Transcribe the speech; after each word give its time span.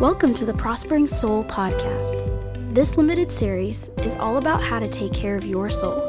Welcome 0.00 0.32
to 0.34 0.44
the 0.44 0.54
Prospering 0.54 1.08
Soul 1.08 1.42
podcast. 1.42 2.22
This 2.72 2.96
limited 2.96 3.32
series 3.32 3.88
is 3.96 4.14
all 4.14 4.36
about 4.36 4.62
how 4.62 4.78
to 4.78 4.86
take 4.86 5.12
care 5.12 5.34
of 5.34 5.44
your 5.44 5.68
soul 5.68 6.00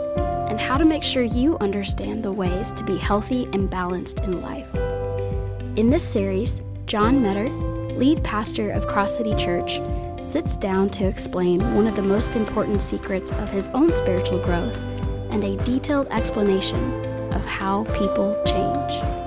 and 0.47 0.59
how 0.59 0.77
to 0.77 0.85
make 0.85 1.01
sure 1.01 1.23
you 1.23 1.57
understand 1.57 2.21
the 2.21 2.31
ways 2.31 2.71
to 2.73 2.83
be 2.83 2.97
healthy 2.97 3.45
and 3.51 3.67
balanced 3.67 4.19
in 4.19 4.43
life. 4.43 4.67
In 5.75 5.89
this 5.89 6.03
series, 6.03 6.61
John 6.85 7.19
Meador, 7.23 7.49
lead 7.97 8.23
pastor 8.23 8.69
of 8.69 8.85
Cross 8.85 9.17
City 9.17 9.33
Church, 9.33 9.81
sits 10.29 10.55
down 10.55 10.91
to 10.91 11.07
explain 11.07 11.73
one 11.73 11.87
of 11.87 11.95
the 11.95 12.03
most 12.03 12.35
important 12.35 12.83
secrets 12.83 13.33
of 13.33 13.49
his 13.49 13.69
own 13.69 13.91
spiritual 13.95 14.37
growth 14.37 14.77
and 15.31 15.43
a 15.43 15.57
detailed 15.63 16.05
explanation 16.11 17.03
of 17.33 17.43
how 17.43 17.85
people 17.85 18.39
change. 18.45 19.18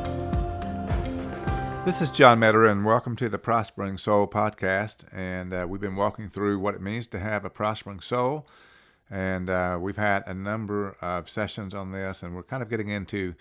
This 1.84 2.00
is 2.00 2.12
John 2.12 2.38
Meador, 2.38 2.64
and 2.64 2.84
welcome 2.84 3.16
to 3.16 3.28
the 3.28 3.40
Prospering 3.40 3.98
Soul 3.98 4.28
podcast. 4.28 5.04
And 5.12 5.52
uh, 5.52 5.66
we've 5.68 5.80
been 5.80 5.96
walking 5.96 6.28
through 6.28 6.60
what 6.60 6.76
it 6.76 6.80
means 6.80 7.08
to 7.08 7.18
have 7.18 7.44
a 7.44 7.50
prospering 7.50 7.98
soul. 7.98 8.46
And 9.10 9.50
uh, 9.50 9.78
we've 9.80 9.96
had 9.96 10.22
a 10.28 10.32
number 10.32 10.96
of 11.00 11.28
sessions 11.28 11.74
on 11.74 11.90
this, 11.90 12.22
and 12.22 12.36
we're 12.36 12.44
kind 12.44 12.62
of 12.62 12.70
getting 12.70 12.86
into 12.86 13.34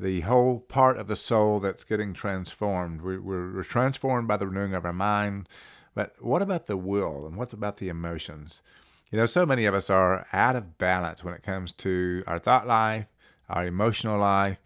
the 0.00 0.22
whole 0.22 0.60
part 0.60 0.96
of 0.96 1.08
the 1.08 1.14
soul 1.14 1.60
that's 1.60 1.84
getting 1.84 2.14
transformed. 2.14 3.02
We, 3.02 3.18
we're, 3.18 3.52
we're 3.52 3.64
transformed 3.64 4.28
by 4.28 4.38
the 4.38 4.46
renewing 4.46 4.72
of 4.72 4.86
our 4.86 4.94
mind. 4.94 5.46
But 5.94 6.14
what 6.24 6.40
about 6.40 6.64
the 6.64 6.78
will, 6.78 7.26
and 7.26 7.36
what 7.36 7.52
about 7.52 7.76
the 7.76 7.90
emotions? 7.90 8.62
You 9.10 9.18
know, 9.18 9.26
so 9.26 9.44
many 9.44 9.66
of 9.66 9.74
us 9.74 9.90
are 9.90 10.26
out 10.32 10.56
of 10.56 10.78
balance 10.78 11.22
when 11.22 11.34
it 11.34 11.42
comes 11.42 11.70
to 11.72 12.24
our 12.26 12.38
thought 12.38 12.66
life, 12.66 13.08
our 13.50 13.66
emotional 13.66 14.18
life 14.18 14.56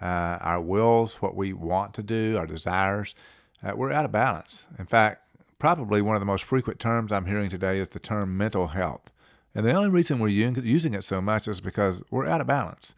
uh, 0.00 0.38
our 0.40 0.60
wills, 0.60 1.16
what 1.16 1.34
we 1.34 1.52
want 1.52 1.94
to 1.94 2.02
do, 2.02 2.36
our 2.38 2.46
desires, 2.46 3.14
uh, 3.62 3.72
we're 3.74 3.92
out 3.92 4.04
of 4.04 4.12
balance. 4.12 4.66
In 4.78 4.86
fact, 4.86 5.22
probably 5.58 6.00
one 6.00 6.14
of 6.14 6.20
the 6.20 6.26
most 6.26 6.44
frequent 6.44 6.78
terms 6.78 7.10
I'm 7.10 7.26
hearing 7.26 7.50
today 7.50 7.78
is 7.78 7.88
the 7.88 7.98
term 7.98 8.36
mental 8.36 8.68
health. 8.68 9.10
And 9.54 9.66
the 9.66 9.72
only 9.72 9.90
reason 9.90 10.18
we're 10.18 10.28
using 10.28 10.94
it 10.94 11.02
so 11.02 11.20
much 11.20 11.48
is 11.48 11.60
because 11.60 12.02
we're 12.10 12.26
out 12.26 12.40
of 12.40 12.46
balance. 12.46 12.94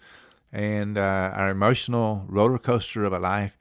And 0.53 0.99
uh, 0.99 1.33
our 1.35 1.51
emotional 1.51 2.25
roller 2.29 2.59
coaster 2.59 3.05
of 3.05 3.13
a 3.13 3.19
life 3.19 3.57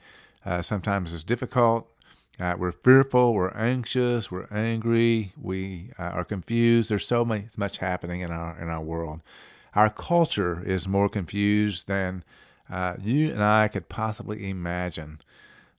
uh, 0.46 0.62
sometimes 0.62 1.14
is 1.14 1.24
difficult. 1.24 1.88
Uh, 2.40 2.56
we're 2.58 2.72
fearful, 2.72 3.34
we're 3.34 3.52
anxious, 3.52 4.32
we're 4.32 4.48
angry, 4.50 5.34
we 5.40 5.92
uh, 6.00 6.04
are 6.04 6.24
confused. 6.24 6.90
There's 6.90 7.06
so 7.06 7.26
much, 7.26 7.58
much 7.58 7.78
happening 7.78 8.22
in 8.22 8.32
our 8.32 8.58
in 8.60 8.70
our 8.70 8.82
world. 8.82 9.20
Our 9.76 9.90
culture 9.90 10.64
is 10.66 10.88
more 10.88 11.10
confused 11.10 11.88
than 11.88 12.24
uh, 12.70 12.96
you 13.02 13.32
and 13.32 13.44
I 13.44 13.68
could 13.68 13.90
possibly 13.90 14.50
imagine. 14.50 15.20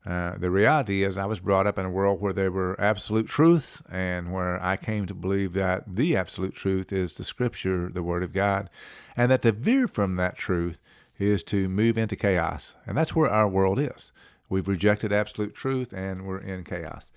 Uh, 0.04 0.36
the 0.38 0.50
reality 0.50 1.02
is, 1.02 1.18
I 1.18 1.26
was 1.26 1.40
brought 1.40 1.66
up 1.66 1.78
in 1.78 1.84
a 1.84 1.90
world 1.90 2.20
where 2.20 2.32
there 2.32 2.50
were 2.50 2.80
absolute 2.80 3.28
truths, 3.28 3.82
and 3.90 4.32
where 4.32 4.62
I 4.62 4.76
came 4.76 5.06
to 5.06 5.14
believe 5.14 5.52
that 5.52 5.94
the 5.94 6.16
absolute 6.16 6.54
truth 6.54 6.90
is 6.90 7.14
the 7.14 7.24
Scripture, 7.24 7.90
the 7.92 8.02
Word 8.02 8.22
of 8.22 8.32
God, 8.32 8.70
and 9.16 9.30
that 9.30 9.42
to 9.42 9.52
veer 9.52 9.86
from 9.86 10.16
that 10.16 10.36
truth 10.36 10.80
is 11.18 11.42
to 11.44 11.68
move 11.68 11.98
into 11.98 12.16
chaos. 12.16 12.74
And 12.86 12.96
that's 12.96 13.14
where 13.14 13.30
our 13.30 13.46
world 13.46 13.78
is. 13.78 14.10
We've 14.48 14.66
rejected 14.66 15.12
absolute 15.12 15.54
truth, 15.54 15.92
and 15.92 16.26
we're 16.26 16.38
in 16.38 16.64
chaos. 16.64 17.12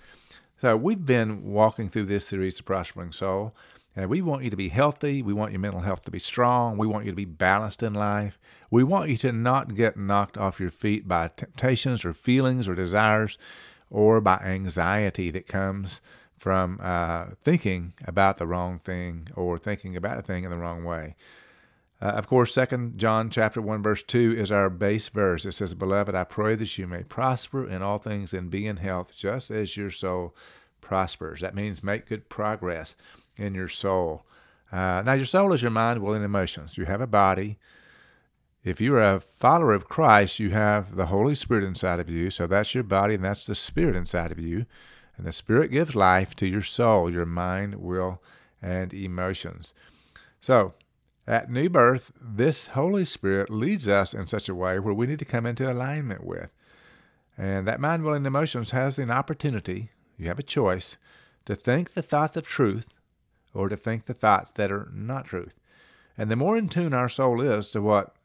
So, 0.59 0.75
we've 0.75 1.05
been 1.05 1.51
walking 1.51 1.89
through 1.89 2.05
this 2.05 2.27
series, 2.27 2.57
The 2.57 2.63
Prospering 2.63 3.13
Soul, 3.13 3.55
and 3.95 4.09
we 4.09 4.22
want 4.22 4.44
you 4.44 4.49
to 4.49 4.58
be 4.58 4.69
healthy. 4.69 5.22
We 5.22 5.33
want 5.33 5.52
your 5.52 5.59
mental 5.59 5.81
health 5.81 6.03
to 6.05 6.11
be 6.11 6.19
strong. 6.19 6.77
We 6.77 6.88
want 6.88 7.05
you 7.05 7.11
to 7.11 7.16
be 7.16 7.25
balanced 7.25 7.83
in 7.83 7.94
life. 7.94 8.39
We 8.72 8.83
want 8.83 9.09
you 9.09 9.17
to 9.17 9.31
not 9.31 9.75
get 9.75 9.97
knocked 9.97 10.38
off 10.38 10.59
your 10.59 10.72
feet 10.72 11.08
by 11.08 11.30
temptations 11.35 12.03
or 12.03 12.13
feelings 12.13 12.67
or 12.67 12.75
desires 12.75 13.38
or 13.89 14.19
by 14.19 14.38
anxiety 14.38 15.30
that 15.31 15.47
comes 15.47 16.02
from 16.38 16.80
uh, 16.81 17.27
thinking 17.41 17.94
about 18.05 18.38
the 18.38 18.47
wrong 18.47 18.80
thing 18.80 19.30
or 19.35 19.58
thinking 19.58 19.95
about 19.95 20.17
a 20.17 20.23
thing 20.23 20.44
in 20.44 20.50
the 20.50 20.57
wrong 20.57 20.83
way. 20.83 21.16
Uh, 22.02 22.07
of 22.07 22.28
course, 22.28 22.53
Second 22.53 22.97
John 22.97 23.29
chapter 23.29 23.62
one 23.62 23.81
verse 23.81 24.03
two 24.03 24.35
is 24.38 24.51
our 24.51 24.69
base 24.69 25.07
verse. 25.07 25.46
It 25.46 25.53
says, 25.53 25.73
"Beloved, 25.73 26.13
I 26.13 26.25
pray 26.25 26.56
that 26.56 26.78
you 26.78 26.85
may 26.85 27.03
prosper 27.03 27.66
in 27.66 27.81
all 27.81 27.97
things 27.97 28.34
and 28.34 28.51
be 28.51 28.67
in 28.67 28.78
health, 28.78 29.13
just 29.16 29.50
as 29.50 29.78
your 29.78 29.90
soul 29.90 30.35
prospers." 30.81 31.40
That 31.40 31.56
means 31.56 31.81
make 31.81 32.07
good 32.07 32.28
progress 32.28 32.96
in 33.38 33.53
your 33.53 33.69
soul. 33.69 34.25
Uh, 34.71 35.03
now, 35.05 35.13
your 35.13 35.25
soul 35.25 35.53
is 35.53 35.61
your 35.61 35.71
mind, 35.71 36.01
will, 36.01 36.13
and 36.13 36.25
emotions. 36.25 36.77
You 36.77 36.85
have 36.85 37.01
a 37.01 37.07
body. 37.07 37.57
If 38.63 38.81
you're 38.81 39.01
a 39.01 39.19
follower 39.19 39.73
of 39.73 39.88
Christ, 39.88 40.39
you 40.39 40.49
have 40.51 40.95
the 40.95 41.07
Holy 41.07 41.35
Spirit 41.35 41.63
inside 41.63 41.99
of 41.99 42.09
you. 42.09 42.31
So 42.31 42.47
that's 42.47 42.73
your 42.73 42.83
body, 42.83 43.16
and 43.16 43.23
that's 43.23 43.45
the 43.45 43.55
Spirit 43.55 43.95
inside 43.95 44.31
of 44.31 44.39
you. 44.39 44.66
And 45.17 45.27
the 45.27 45.33
Spirit 45.33 45.69
gives 45.69 45.95
life 45.95 46.35
to 46.38 46.47
your 46.47 46.63
soul, 46.63 47.11
your 47.11 47.25
mind, 47.25 47.75
will, 47.75 48.22
and 48.61 48.93
emotions. 48.93 49.73
So, 50.39 50.73
at 51.27 51.51
new 51.51 51.69
birth, 51.69 52.11
this 52.19 52.67
Holy 52.67 53.05
Spirit 53.05 53.49
leads 53.49 53.88
us 53.88 54.13
in 54.13 54.27
such 54.27 54.49
a 54.49 54.55
way 54.55 54.79
where 54.79 54.93
we 54.93 55.07
need 55.07 55.19
to 55.19 55.25
come 55.25 55.45
into 55.45 55.72
alignment 55.72 56.23
with. 56.23 56.49
And 57.38 57.67
that 57.67 57.79
mind, 57.79 58.03
will, 58.03 58.13
and 58.13 58.25
emotions 58.25 58.72
has 58.72 58.97
an 58.97 59.11
opportunity, 59.11 59.91
you 60.17 60.27
have 60.27 60.39
a 60.39 60.43
choice, 60.43 60.97
to 61.45 61.55
think 61.55 61.93
the 61.93 62.01
thoughts 62.01 62.38
of 62.38 62.45
truth 62.45 62.93
or 63.53 63.69
to 63.69 63.75
think 63.75 64.06
the 64.06 64.14
thoughts 64.14 64.52
that 64.52 64.72
are 64.72 64.90
not 64.94 65.25
truth. 65.25 65.59
And 66.18 66.30
the 66.30 66.36
more 66.36 66.58
in 66.58 66.69
tune 66.69 66.94
our 66.94 67.09
soul 67.09 67.41
is 67.41 67.72
to 67.72 67.81
what 67.81 68.16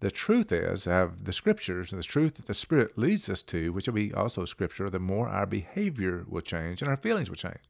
the 0.00 0.10
truth 0.10 0.52
is 0.52 0.86
of 0.86 1.24
the 1.24 1.32
scriptures, 1.32 1.90
and 1.90 1.98
the 1.98 2.06
truth 2.06 2.34
that 2.34 2.46
the 2.46 2.54
Spirit 2.54 2.98
leads 2.98 3.28
us 3.28 3.42
to, 3.42 3.72
which 3.72 3.86
will 3.86 3.94
be 3.94 4.12
also 4.12 4.44
scripture, 4.44 4.90
the 4.90 4.98
more 4.98 5.28
our 5.28 5.46
behavior 5.46 6.24
will 6.28 6.42
change 6.42 6.82
and 6.82 6.88
our 6.88 6.96
feelings 6.96 7.30
will 7.30 7.36
change. 7.36 7.62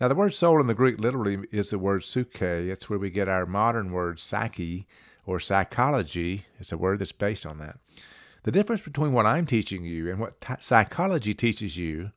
Now, 0.00 0.08
the 0.08 0.14
word 0.14 0.34
soul 0.34 0.60
in 0.60 0.66
the 0.66 0.74
Greek 0.74 0.98
literally 0.98 1.46
is 1.50 1.70
the 1.70 1.78
word 1.78 2.04
psyche. 2.04 2.70
It's 2.70 2.88
where 2.88 2.98
we 2.98 3.10
get 3.10 3.28
our 3.28 3.46
modern 3.46 3.92
word 3.92 4.18
psyche 4.18 4.86
or 5.26 5.40
psychology. 5.40 6.46
It's 6.58 6.72
a 6.72 6.78
word 6.78 6.98
that's 6.98 7.12
based 7.12 7.44
on 7.44 7.58
that. 7.58 7.78
The 8.44 8.50
difference 8.50 8.80
between 8.80 9.12
what 9.12 9.26
I'm 9.26 9.44
teaching 9.44 9.84
you 9.84 10.10
and 10.10 10.18
what 10.18 10.40
t- 10.40 10.54
psychology 10.60 11.34
teaches 11.34 11.76
you 11.76 12.12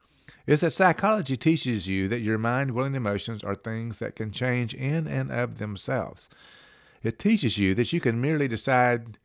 is 0.45 0.61
that 0.61 0.73
psychology 0.73 1.35
teaches 1.35 1.87
you 1.87 2.07
that 2.09 2.19
your 2.19 2.37
mind, 2.37 2.71
will, 2.71 2.83
and 2.83 2.95
emotions 2.95 3.43
are 3.43 3.55
things 3.55 3.99
that 3.99 4.15
can 4.15 4.31
change 4.31 4.73
in 4.73 5.07
and 5.07 5.31
of 5.31 5.57
themselves. 5.57 6.27
It 7.01 7.19
teaches 7.19 7.57
you 7.57 7.75
that 7.75 7.93
you 7.93 7.99
can 7.99 8.21
merely 8.21 8.47
decide 8.47 9.17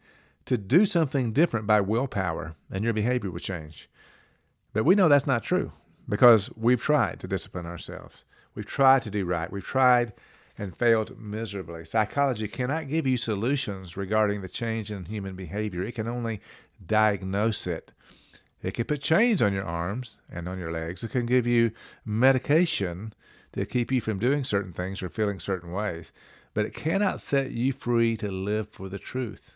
to 0.47 0.57
do 0.57 0.87
something 0.87 1.33
different 1.33 1.67
by 1.67 1.81
willpower 1.81 2.55
and 2.71 2.85
your 2.85 2.93
behavior 2.93 3.31
will 3.31 3.39
change. 3.39 3.89
But 4.73 4.85
we 4.85 4.95
know 4.95 5.09
that's 5.09 5.27
not 5.27 5.43
true 5.43 5.73
because 6.09 6.51
we've 6.57 6.81
tried 6.81 7.21
to 7.21 7.29
discipline 7.29 7.67
ourselves. 7.67 8.25
We've 8.55 8.67
tried 8.67 9.03
to 9.03 9.11
do 9.11 9.25
right. 9.25 9.53
We've 9.53 9.65
tried 9.65 10.13
and 10.57 10.77
failed 10.77 11.19
miserably. 11.21 11.85
Psychology 11.85 12.49
cannot 12.49 12.89
give 12.89 13.07
you 13.07 13.17
solutions 13.17 13.97
regarding 13.97 14.41
the 14.41 14.49
change 14.49 14.91
in 14.91 15.05
human 15.05 15.37
behavior, 15.37 15.85
it 15.85 15.95
can 15.95 16.09
only 16.09 16.41
diagnose 16.85 17.67
it. 17.67 17.93
It 18.63 18.75
can 18.75 18.85
put 18.85 19.03
chains 19.03 19.41
on 19.41 19.53
your 19.53 19.65
arms 19.65 20.17
and 20.33 20.49
on 20.49 20.59
your 20.59 20.73
legs. 20.73 21.03
It 21.03 21.11
can 21.11 21.27
give 21.27 21.47
you 21.47 21.71
medication 22.05 23.13
to 23.53 23.65
keep 23.65 23.93
you 23.93 24.01
from 24.01 24.19
doing 24.19 24.45
certain 24.45 24.73
things 24.73 25.03
or 25.03 25.09
feeling 25.09 25.39
certain 25.39 25.73
ways. 25.73 26.13
But 26.55 26.67
it 26.67 26.75
cannot 26.75 27.21
set 27.21 27.53
you 27.53 27.73
free 27.73 28.17
to 28.17 28.31
live 28.31 28.69
for 28.69 28.89
the 28.89 28.99
truth. 28.99 29.55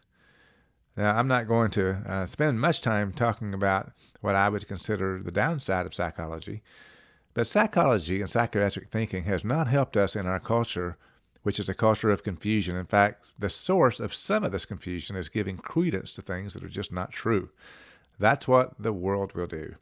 Now, 0.97 1.17
I'm 1.17 1.29
not 1.29 1.49
going 1.49 1.71
to 1.73 2.03
uh, 2.07 2.27
spend 2.27 2.61
much 2.61 2.81
time 2.81 3.13
talking 3.13 3.55
about 3.55 3.93
what 4.21 4.35
I 4.35 4.49
would 4.49 4.69
consider 4.69 5.21
the 5.23 5.33
downside 5.33 5.87
of 5.87 5.95
psychology, 5.95 6.63
but 7.35 7.47
psychology 7.47 8.21
and 8.21 8.31
psychiatric 8.31 8.91
thinking 8.91 9.25
has 9.25 9.43
not 9.43 9.69
helped 9.69 9.97
us 9.97 10.15
in 10.15 10.27
our 10.27 10.39
culture, 10.39 10.99
which 11.43 11.59
is 11.59 11.69
a 11.69 11.75
culture 11.75 12.11
of 12.11 12.23
confusion. 12.23 12.77
In 12.77 12.85
fact, 12.85 13.33
the 13.39 13.49
source 13.49 14.01
of 14.01 14.15
some 14.15 14.45
of 14.45 14.53
this 14.53 14.67
confusion 14.67 15.17
is 15.17 15.31
giving 15.31 15.57
credence 15.57 16.13
to 16.13 16.23
things 16.23 16.53
that 16.53 16.63
are 16.63 16.69
just 16.69 16.93
not 16.93 17.11
true. 17.11 17.49
That's 18.19 18.47
what 18.47 18.75
the 18.79 18.93
world 18.93 19.35
will 19.35 19.47
do. 19.47 19.77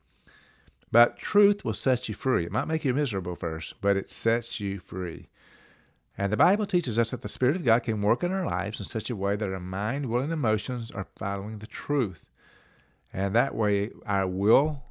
But 0.92 1.18
truth 1.18 1.64
will 1.64 1.74
set 1.74 2.08
you 2.08 2.14
free. 2.14 2.46
It 2.46 2.52
might 2.52 2.66
make 2.66 2.84
you 2.84 2.94
miserable 2.94 3.36
first, 3.36 3.74
but 3.80 3.96
it 3.96 4.10
sets 4.10 4.58
you 4.60 4.80
free. 4.80 5.28
And 6.18 6.32
the 6.32 6.36
Bible 6.36 6.66
teaches 6.66 6.98
us 6.98 7.10
that 7.10 7.22
the 7.22 7.28
Spirit 7.28 7.56
of 7.56 7.64
God 7.64 7.84
can 7.84 8.02
work 8.02 8.22
in 8.22 8.32
our 8.32 8.44
lives 8.44 8.78
in 8.78 8.86
such 8.86 9.08
a 9.08 9.16
way 9.16 9.36
that 9.36 9.52
our 9.52 9.60
mind, 9.60 10.06
will, 10.06 10.20
and 10.20 10.32
emotions 10.32 10.90
are 10.90 11.06
following 11.16 11.58
the 11.58 11.66
truth. 11.66 12.26
And 13.12 13.34
that 13.34 13.54
way, 13.54 13.90
our 14.04 14.26
will 14.26 14.82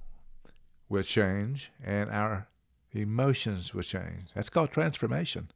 will 0.87 1.03
change 1.03 1.71
and 1.83 2.09
our 2.09 2.47
emotions 2.93 3.73
will 3.73 3.83
change. 3.83 4.33
That's 4.33 4.49
called 4.49 4.71
transformation. 4.71 5.51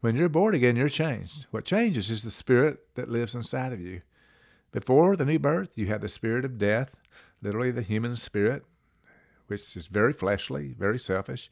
When 0.00 0.16
you're 0.16 0.28
born 0.28 0.54
again, 0.54 0.74
you're 0.74 0.88
changed. 0.88 1.46
What 1.52 1.64
changes 1.64 2.10
is 2.10 2.24
the 2.24 2.30
Spirit 2.32 2.80
that 2.96 3.08
lives 3.08 3.34
inside 3.36 3.72
of 3.72 3.80
you. 3.80 4.02
Before 4.72 5.16
the 5.16 5.26
new 5.26 5.38
birth, 5.38 5.76
you 5.76 5.86
have 5.86 6.00
the 6.00 6.08
spirit 6.08 6.44
of 6.44 6.58
death, 6.58 6.96
literally 7.42 7.70
the 7.70 7.82
human 7.82 8.16
spirit, 8.16 8.64
which 9.46 9.76
is 9.76 9.86
very 9.86 10.12
fleshly, 10.12 10.74
very 10.78 10.98
selfish. 10.98 11.50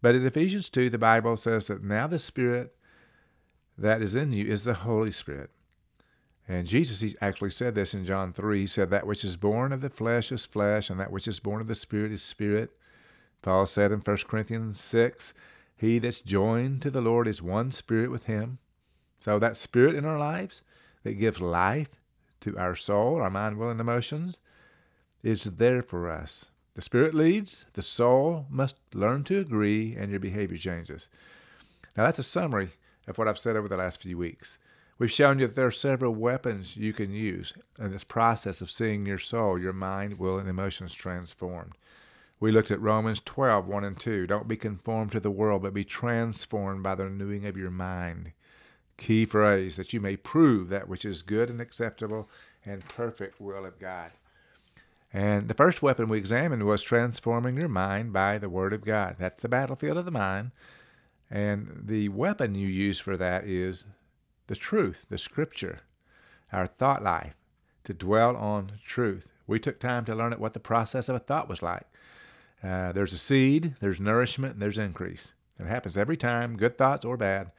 But 0.00 0.14
in 0.14 0.26
Ephesians 0.26 0.68
2, 0.70 0.90
the 0.90 0.98
Bible 0.98 1.36
says 1.36 1.66
that 1.66 1.84
now 1.84 2.06
the 2.06 2.18
spirit 2.18 2.74
that 3.76 4.00
is 4.00 4.14
in 4.14 4.32
you 4.32 4.46
is 4.46 4.64
the 4.64 4.74
Holy 4.74 5.12
Spirit. 5.12 5.50
And 6.48 6.66
Jesus 6.66 7.00
he 7.00 7.14
actually 7.20 7.50
said 7.50 7.74
this 7.74 7.92
in 7.92 8.06
John 8.06 8.32
3. 8.32 8.60
He 8.60 8.66
said, 8.66 8.90
That 8.90 9.06
which 9.06 9.24
is 9.24 9.36
born 9.36 9.72
of 9.72 9.80
the 9.80 9.90
flesh 9.90 10.30
is 10.30 10.44
flesh, 10.44 10.88
and 10.88 10.98
that 11.00 11.10
which 11.10 11.26
is 11.26 11.40
born 11.40 11.60
of 11.60 11.66
the 11.66 11.74
spirit 11.74 12.12
is 12.12 12.22
spirit. 12.22 12.70
Paul 13.42 13.66
said 13.66 13.92
in 13.92 14.00
1 14.00 14.16
Corinthians 14.28 14.80
6, 14.80 15.34
He 15.76 15.98
that's 15.98 16.20
joined 16.20 16.82
to 16.82 16.90
the 16.90 17.00
Lord 17.00 17.26
is 17.26 17.42
one 17.42 17.72
spirit 17.72 18.10
with 18.10 18.24
him. 18.24 18.58
So 19.20 19.38
that 19.38 19.56
spirit 19.56 19.96
in 19.96 20.04
our 20.04 20.18
lives 20.18 20.62
that 21.02 21.14
gives 21.14 21.40
life 21.40 21.90
to 22.40 22.56
our 22.58 22.76
soul, 22.76 23.16
our 23.22 23.30
mind, 23.30 23.58
will, 23.58 23.70
and 23.70 23.80
emotions 23.80 24.38
is 25.22 25.44
there 25.44 25.82
for 25.82 26.10
us. 26.10 26.46
The 26.74 26.82
spirit 26.82 27.14
leads, 27.14 27.66
the 27.72 27.82
soul 27.82 28.46
must 28.50 28.76
learn 28.92 29.24
to 29.24 29.40
agree, 29.40 29.96
and 29.96 30.10
your 30.10 30.20
behavior 30.20 30.58
changes. 30.58 31.08
Now, 31.96 32.04
that's 32.04 32.18
a 32.18 32.22
summary 32.22 32.70
of 33.08 33.16
what 33.16 33.28
I've 33.28 33.38
said 33.38 33.56
over 33.56 33.68
the 33.68 33.78
last 33.78 34.02
few 34.02 34.18
weeks. 34.18 34.58
We've 34.98 35.10
shown 35.10 35.38
you 35.38 35.46
that 35.46 35.56
there 35.56 35.66
are 35.66 35.72
several 35.72 36.14
weapons 36.14 36.76
you 36.76 36.92
can 36.92 37.12
use 37.12 37.52
in 37.78 37.92
this 37.92 38.04
process 38.04 38.60
of 38.60 38.70
seeing 38.70 39.04
your 39.04 39.18
soul, 39.18 39.58
your 39.58 39.72
mind, 39.72 40.18
will, 40.18 40.38
and 40.38 40.48
emotions 40.48 40.94
transformed. 40.94 41.72
We 42.38 42.52
looked 42.52 42.70
at 42.70 42.80
Romans 42.80 43.20
12, 43.24 43.66
1 43.66 43.84
and 43.84 43.98
2. 43.98 44.26
Don't 44.26 44.48
be 44.48 44.56
conformed 44.56 45.12
to 45.12 45.20
the 45.20 45.30
world, 45.30 45.62
but 45.62 45.74
be 45.74 45.84
transformed 45.84 46.82
by 46.82 46.94
the 46.94 47.04
renewing 47.04 47.46
of 47.46 47.56
your 47.56 47.70
mind. 47.70 48.32
Key 48.96 49.26
phrase 49.26 49.76
that 49.76 49.92
you 49.92 50.00
may 50.00 50.16
prove 50.16 50.68
that 50.68 50.88
which 50.88 51.04
is 51.04 51.22
good 51.22 51.50
and 51.50 51.60
acceptable 51.60 52.28
and 52.64 52.88
perfect 52.88 53.40
will 53.40 53.64
of 53.64 53.78
God. 53.78 54.12
And 55.12 55.48
the 55.48 55.54
first 55.54 55.82
weapon 55.82 56.08
we 56.08 56.18
examined 56.18 56.64
was 56.64 56.82
transforming 56.82 57.56
your 57.56 57.68
mind 57.68 58.12
by 58.12 58.38
the 58.38 58.48
Word 58.48 58.72
of 58.72 58.84
God. 58.84 59.16
That's 59.18 59.42
the 59.42 59.48
battlefield 59.48 59.96
of 59.96 60.04
the 60.04 60.10
mind. 60.10 60.50
And 61.30 61.82
the 61.84 62.08
weapon 62.08 62.54
you 62.54 62.68
use 62.68 62.98
for 62.98 63.16
that 63.16 63.44
is 63.44 63.84
the 64.46 64.56
truth, 64.56 65.06
the 65.08 65.18
Scripture, 65.18 65.80
our 66.52 66.66
thought 66.66 67.02
life, 67.02 67.34
to 67.84 67.94
dwell 67.94 68.36
on 68.36 68.72
truth. 68.84 69.30
We 69.46 69.58
took 69.58 69.78
time 69.78 70.04
to 70.06 70.14
learn 70.14 70.32
what 70.32 70.54
the 70.54 70.60
process 70.60 71.08
of 71.08 71.16
a 71.16 71.20
thought 71.20 71.48
was 71.48 71.62
like. 71.62 71.86
Uh, 72.62 72.92
there's 72.92 73.12
a 73.12 73.18
seed, 73.18 73.76
there's 73.80 74.00
nourishment, 74.00 74.58
there's 74.58 74.78
increase. 74.78 75.34
It 75.58 75.66
happens 75.66 75.96
every 75.96 76.16
time, 76.16 76.56
good 76.56 76.76
thoughts 76.76 77.04
or 77.04 77.16
bad. 77.16 77.50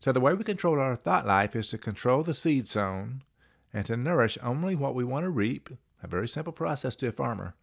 So 0.00 0.12
the 0.12 0.20
way 0.20 0.34
we 0.34 0.44
control 0.44 0.78
our 0.78 0.96
thought 0.96 1.26
life 1.26 1.56
is 1.56 1.68
to 1.68 1.78
control 1.78 2.22
the 2.22 2.34
seed 2.34 2.68
sown 2.68 3.22
and 3.72 3.84
to 3.86 3.96
nourish 3.96 4.38
only 4.42 4.74
what 4.74 4.94
we 4.94 5.04
want 5.04 5.24
to 5.24 5.30
reap. 5.30 5.70
A 6.02 6.06
very 6.06 6.28
simple 6.28 6.52
process 6.52 6.94
to 6.96 7.08
a 7.08 7.12
farmer, 7.12 7.54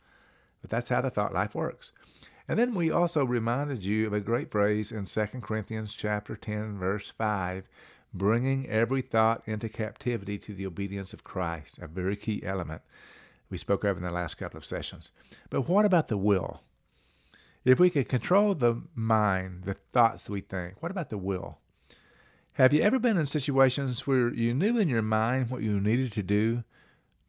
but 0.61 0.69
that's 0.69 0.89
how 0.89 1.01
the 1.01 1.09
thought 1.09 1.33
life 1.33 1.55
works. 1.55 1.91
And 2.47 2.59
then 2.59 2.73
we 2.73 2.91
also 2.91 3.23
reminded 3.25 3.85
you 3.85 4.07
of 4.07 4.13
a 4.13 4.19
great 4.19 4.51
phrase 4.51 4.91
in 4.91 5.05
2 5.05 5.25
Corinthians 5.41 5.93
chapter 5.93 6.35
10 6.35 6.77
verse 6.77 7.11
5, 7.17 7.67
bringing 8.13 8.67
every 8.69 9.01
thought 9.01 9.41
into 9.45 9.69
captivity 9.69 10.37
to 10.39 10.53
the 10.53 10.65
obedience 10.65 11.13
of 11.13 11.23
Christ, 11.23 11.79
a 11.79 11.87
very 11.87 12.15
key 12.15 12.43
element 12.43 12.81
we 13.49 13.57
spoke 13.57 13.83
of 13.83 13.97
in 13.97 14.03
the 14.03 14.11
last 14.11 14.35
couple 14.35 14.57
of 14.57 14.65
sessions. 14.65 15.11
But 15.49 15.69
what 15.69 15.85
about 15.85 16.07
the 16.07 16.17
will? 16.17 16.61
If 17.65 17.79
we 17.79 17.89
could 17.89 18.07
control 18.07 18.53
the 18.53 18.83
mind, 18.93 19.63
the 19.63 19.73
thoughts 19.73 20.29
we 20.29 20.41
think, 20.41 20.81
what 20.83 20.91
about 20.91 21.09
the 21.09 21.17
will? 21.17 21.57
Have 22.53 22.71
you 22.71 22.83
ever 22.83 22.99
been 22.99 23.17
in 23.17 23.25
situations 23.25 24.05
where 24.05 24.31
you 24.31 24.53
knew 24.53 24.77
in 24.77 24.87
your 24.87 25.01
mind 25.01 25.49
what 25.49 25.63
you 25.63 25.81
needed 25.81 26.13
to 26.13 26.23
do, 26.23 26.63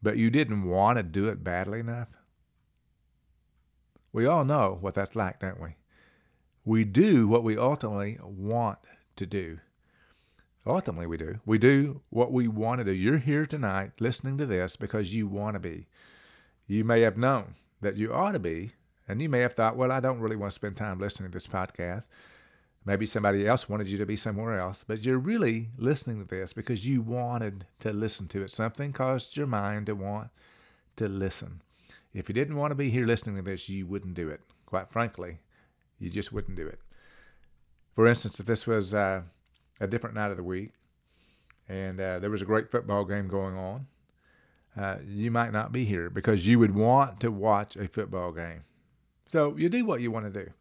but 0.01 0.17
you 0.17 0.29
didn't 0.29 0.63
want 0.63 0.97
to 0.97 1.03
do 1.03 1.27
it 1.27 1.43
badly 1.43 1.79
enough? 1.79 2.09
We 4.13 4.27
all 4.27 4.45
know 4.45 4.77
what 4.79 4.93
that's 4.93 5.15
like, 5.15 5.39
don't 5.39 5.59
we? 5.59 5.75
We 6.63 6.83
do 6.83 7.27
what 7.27 7.43
we 7.43 7.57
ultimately 7.57 8.19
want 8.23 8.77
to 9.15 9.25
do. 9.25 9.59
Ultimately, 10.67 11.07
we 11.07 11.17
do. 11.17 11.39
We 11.45 11.57
do 11.57 12.01
what 12.09 12.31
we 12.31 12.47
want 12.47 12.79
to 12.79 12.85
do. 12.85 12.91
You're 12.91 13.17
here 13.17 13.45
tonight 13.45 13.93
listening 13.99 14.37
to 14.37 14.45
this 14.45 14.75
because 14.75 15.15
you 15.15 15.27
want 15.27 15.55
to 15.55 15.59
be. 15.59 15.87
You 16.67 16.83
may 16.83 17.01
have 17.01 17.17
known 17.17 17.55
that 17.81 17.95
you 17.95 18.13
ought 18.13 18.33
to 18.33 18.39
be, 18.39 18.73
and 19.07 19.21
you 19.21 19.29
may 19.29 19.39
have 19.39 19.53
thought, 19.53 19.77
well, 19.77 19.91
I 19.91 19.99
don't 19.99 20.19
really 20.19 20.35
want 20.35 20.51
to 20.51 20.55
spend 20.55 20.75
time 20.75 20.99
listening 20.99 21.31
to 21.31 21.35
this 21.35 21.47
podcast. 21.47 22.07
Maybe 22.85 23.05
somebody 23.05 23.47
else 23.47 23.67
wanted 23.67 23.89
you 23.89 23.97
to 23.97 24.05
be 24.05 24.15
somewhere 24.15 24.57
else, 24.59 24.83
but 24.87 25.03
you're 25.03 25.17
really 25.17 25.69
listening 25.77 26.19
to 26.19 26.35
this 26.35 26.53
because 26.53 26.85
you 26.85 27.01
wanted 27.01 27.65
to 27.79 27.91
listen 27.91 28.27
to 28.29 28.43
it. 28.43 28.51
Something 28.51 28.93
caused 28.93 29.35
your 29.35 29.47
mind 29.47 29.87
to 29.87 29.95
want 29.95 30.29
to 30.95 31.07
listen. 31.07 31.61
If 32.13 32.29
you 32.29 32.33
didn't 32.33 32.55
want 32.55 32.71
to 32.71 32.75
be 32.75 32.89
here 32.89 33.05
listening 33.05 33.35
to 33.35 33.41
this, 33.41 33.67
you 33.67 33.85
wouldn't 33.85 34.13
do 34.13 34.29
it. 34.29 34.41
Quite 34.65 34.89
frankly, 34.89 35.39
you 35.99 36.09
just 36.09 36.31
wouldn't 36.31 36.57
do 36.57 36.67
it. 36.67 36.79
For 37.93 38.07
instance, 38.07 38.39
if 38.39 38.45
this 38.45 38.65
was 38.65 38.93
uh, 38.93 39.21
a 39.79 39.87
different 39.87 40.15
night 40.15 40.31
of 40.31 40.37
the 40.37 40.43
week, 40.43 40.71
and 41.67 41.99
uh, 41.99 42.19
there 42.19 42.29
was 42.29 42.41
a 42.41 42.45
great 42.45 42.71
football 42.71 43.03
game 43.03 43.27
going 43.27 43.57
on, 43.57 43.87
uh, 44.79 44.97
you 45.05 45.31
might 45.31 45.51
not 45.51 45.71
be 45.71 45.83
here 45.83 46.09
because 46.09 46.47
you 46.47 46.59
would 46.59 46.73
want 46.73 47.19
to 47.19 47.31
watch 47.31 47.75
a 47.75 47.87
football 47.87 48.31
game. 48.31 48.63
So 49.27 49.55
you 49.57 49.69
do 49.69 49.85
what 49.85 50.01
you 50.01 50.11
want 50.11 50.31
to 50.31 50.45
do. 50.45 50.51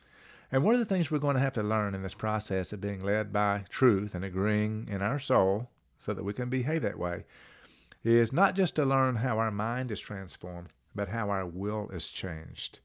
And 0.53 0.63
one 0.63 0.75
of 0.75 0.81
the 0.81 0.87
things 0.87 1.11
we're 1.11 1.19
going 1.19 1.35
to 1.35 1.41
have 1.41 1.55
to 1.55 1.63
learn 1.63 1.95
in 1.95 2.03
this 2.03 2.15
process 2.15 2.73
of 2.73 2.81
being 2.81 3.03
led 3.03 3.33
by 3.33 3.65
truth 3.69 4.15
and 4.15 4.25
agreeing 4.25 4.87
in 4.89 5.03
our 5.03 5.19
soul 5.19 5.69
so 5.99 6.15
that 6.15 6.25
we 6.25 6.33
can 6.33 6.49
behave 6.49 6.83
that 6.83 6.99
way 6.99 7.25
is 8.05 8.33
not 8.33 8.55
just 8.55 8.77
to 8.77 8.85
learn 8.85 9.17
how 9.17 9.39
our 9.39 9.51
mind 9.51 9.91
is 9.91 9.99
transformed, 9.99 10.69
but 10.95 11.09
how 11.09 11.31
our 11.31 11.45
will 11.45 11.89
is 11.91 12.07
changed. 12.07 12.79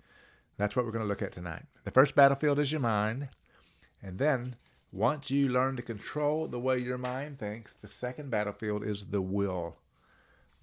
That's 0.57 0.75
what 0.75 0.86
we're 0.86 0.92
going 0.92 1.04
to 1.04 1.10
look 1.10 1.22
at 1.22 1.31
tonight. 1.31 1.63
The 1.84 1.92
first 1.92 2.16
battlefield 2.16 2.60
is 2.60 2.72
your 2.72 2.81
mind, 2.81 3.30
and 4.01 4.18
then 4.18 4.56
once 4.92 5.30
you 5.30 5.48
learn 5.50 5.75
to 5.77 5.84
control 5.84 6.48
the 6.48 6.60
way 6.60 6.77
your 6.80 6.98
mind 6.98 7.39
thinks, 7.39 7.74
the 7.74 7.88
second 7.88 8.30
battlefield 8.31 8.84
is 8.84 9.06
the 9.07 9.22
will. 9.22 9.77